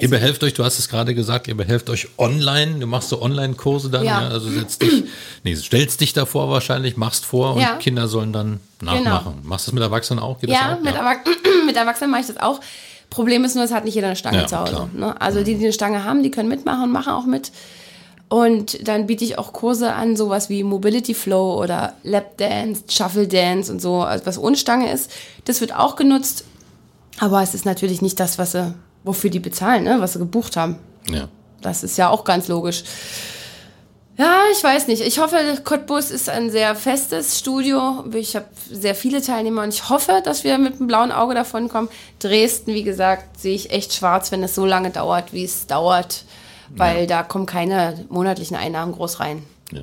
[0.00, 3.22] Ihr behelft euch, du hast es gerade gesagt, ihr behelft euch online, du machst so
[3.22, 4.22] Online-Kurse dann, ja.
[4.22, 4.28] Ja.
[4.28, 5.04] also setzt dich,
[5.44, 7.68] nee, stellst dich davor wahrscheinlich, machst vor und Ja.
[7.68, 7.78] Genau.
[7.78, 9.40] Kinder sollen dann nachmachen.
[9.44, 10.40] Machst du das mit Erwachsenen auch?
[10.40, 10.80] Geht ja, auch?
[11.66, 12.60] mit Erwachsenen mache ich das auch.
[13.14, 14.88] Problem ist nur, es hat nicht jeder eine Stange Ja, zu Hause.
[14.92, 15.20] Ne?
[15.20, 17.52] Also die, die eine Stange haben, die können mitmachen und machen auch mit.
[18.28, 23.28] Und dann biete ich auch Kurse an, sowas wie Mobility Flow oder Lap Dance, Shuffle
[23.28, 25.12] Dance und so, also was ohne Stange ist.
[25.44, 26.44] Das wird auch genutzt.
[27.20, 29.98] Aber es ist natürlich nicht das, was sie, wofür die bezahlen, ne?
[30.00, 30.78] was sie gebucht haben.
[31.08, 31.28] Ja.
[31.60, 32.82] Das ist ja auch ganz logisch.
[34.16, 35.02] Ja, ich weiß nicht.
[35.02, 38.04] Ich hoffe, Cottbus ist ein sehr festes Studio.
[38.14, 41.68] Ich habe sehr viele Teilnehmer und ich hoffe, dass wir mit einem blauen Auge davon
[41.68, 41.88] kommen.
[42.20, 46.24] Dresden, wie gesagt, sehe ich echt schwarz, wenn es so lange dauert, wie es dauert,
[46.76, 49.42] weil da kommen keine monatlichen Einnahmen groß rein.
[49.72, 49.82] Ja.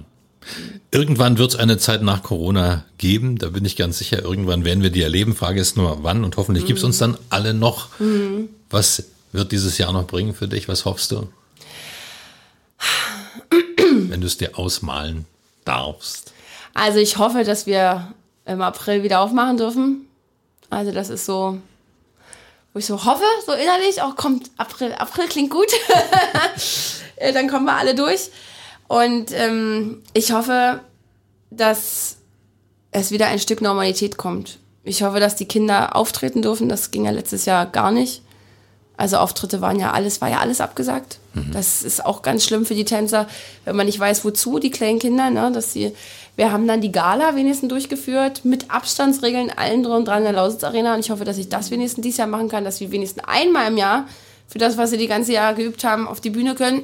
[0.92, 4.24] Irgendwann wird es eine Zeit nach Corona geben, da bin ich ganz sicher.
[4.24, 5.36] Irgendwann werden wir die erleben.
[5.36, 7.90] Frage ist nur, wann und hoffentlich gibt es uns dann alle noch.
[8.70, 9.04] Was
[9.34, 10.70] wird dieses Jahr noch bringen für dich?
[10.70, 11.28] Was hoffst du?
[14.12, 15.26] Wenn du es dir ausmalen
[15.66, 16.34] darfst.
[16.74, 18.14] Also ich hoffe, dass wir
[18.46, 20.08] im April wieder aufmachen dürfen.
[20.70, 21.58] Also das ist so,
[22.74, 25.68] wo ich so hoffe, so innerlich, auch kommt April, April klingt gut.
[27.18, 28.32] Äh, Dann kommen wir alle durch.
[28.88, 30.80] Und ähm, ich hoffe,
[31.52, 32.18] dass
[32.90, 34.58] es wieder ein Stück Normalität kommt.
[34.84, 36.68] Ich hoffe, dass die Kinder auftreten dürfen.
[36.68, 38.24] Das ging ja letztes Jahr gar nicht.
[38.98, 41.18] Also Auftritte waren ja alles, war ja alles abgesagt.
[41.54, 43.26] Das ist auch ganz schlimm für die Tänzer,
[43.66, 45.94] wenn man nicht weiß, wozu, die kleinen Kinder, ne, dass sie,
[46.36, 50.34] wir haben dann die Gala wenigstens durchgeführt, mit Abstandsregeln, allen drum und dran in der
[50.34, 52.92] Lausitz Arena und ich hoffe, dass ich das wenigstens dieses Jahr machen kann, dass wir
[52.92, 54.08] wenigstens einmal im Jahr
[54.48, 56.84] für das, was sie die ganze Jahr geübt haben, auf die Bühne können.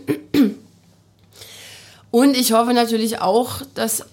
[2.10, 4.06] Und ich hoffe natürlich auch, dass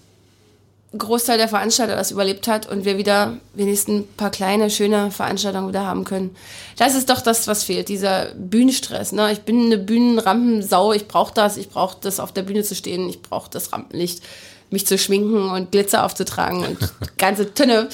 [0.97, 5.69] Großteil der Veranstalter das überlebt hat und wir wieder wenigstens ein paar kleine, schöne Veranstaltungen
[5.69, 6.37] wieder haben können.
[6.77, 9.13] Das ist doch das, was fehlt, dieser Bühnenstress.
[9.13, 9.33] Ne?
[9.33, 13.09] Ich bin eine Bühnenrampensau, ich brauche das, ich brauche das, auf der Bühne zu stehen,
[13.09, 14.23] ich brauche das Rampenlicht,
[14.71, 16.79] mich zu schminken und Glitzer aufzutragen und
[17.19, 17.89] ganze Tünne.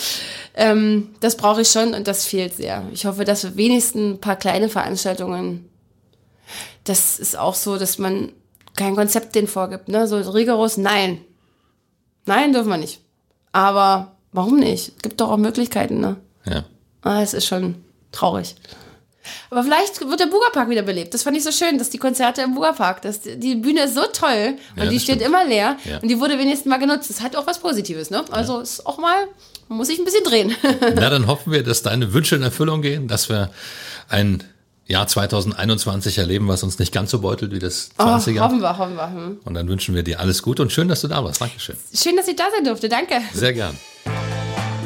[0.55, 2.85] Ähm, das brauche ich schon und das fehlt sehr.
[2.93, 5.69] Ich hoffe, dass wir wenigstens ein paar kleine Veranstaltungen,
[6.85, 8.33] das ist auch so, dass man
[8.77, 10.07] kein Konzept den vorgibt, ne?
[10.07, 11.21] so rigoros, nein,
[12.27, 13.01] Nein, dürfen wir nicht.
[13.53, 14.93] Aber warum nicht?
[14.97, 16.16] Es gibt doch auch Möglichkeiten, ne?
[16.45, 16.64] Ja.
[17.03, 17.77] Ah, es ist schon
[18.12, 18.55] traurig.
[19.51, 21.12] Aber vielleicht wird der Bugerpark wieder belebt.
[21.14, 23.95] Das fand ich so schön, dass die Konzerte im Bugerpark, dass die, die Bühne ist
[23.95, 25.23] so toll und Ja, die steht stimmt.
[25.23, 25.99] immer leer Ja.
[25.99, 27.11] und die wurde wenigstens mal genutzt.
[27.11, 28.25] Das hat auch was Positives, ne?
[28.31, 29.14] Also ist auch mal,
[29.68, 30.55] man muss sich ein bisschen drehen.
[30.81, 33.51] Na, dann hoffen wir, dass deine Wünsche in Erfüllung gehen, dass wir
[34.09, 34.43] ein
[34.91, 38.41] Jahr 2021 erleben, was uns nicht ganz so beutelt wie das Oh, 20er.
[38.41, 39.11] hoffen wir, hoffen wir.
[39.11, 39.38] Hm.
[39.45, 41.41] Und dann wünschen wir dir alles Gute und schön, dass du da warst.
[41.41, 41.76] Dankeschön.
[41.95, 42.88] Schön, dass ich da sein durfte.
[42.88, 43.14] Danke.
[43.32, 43.76] Sehr gern.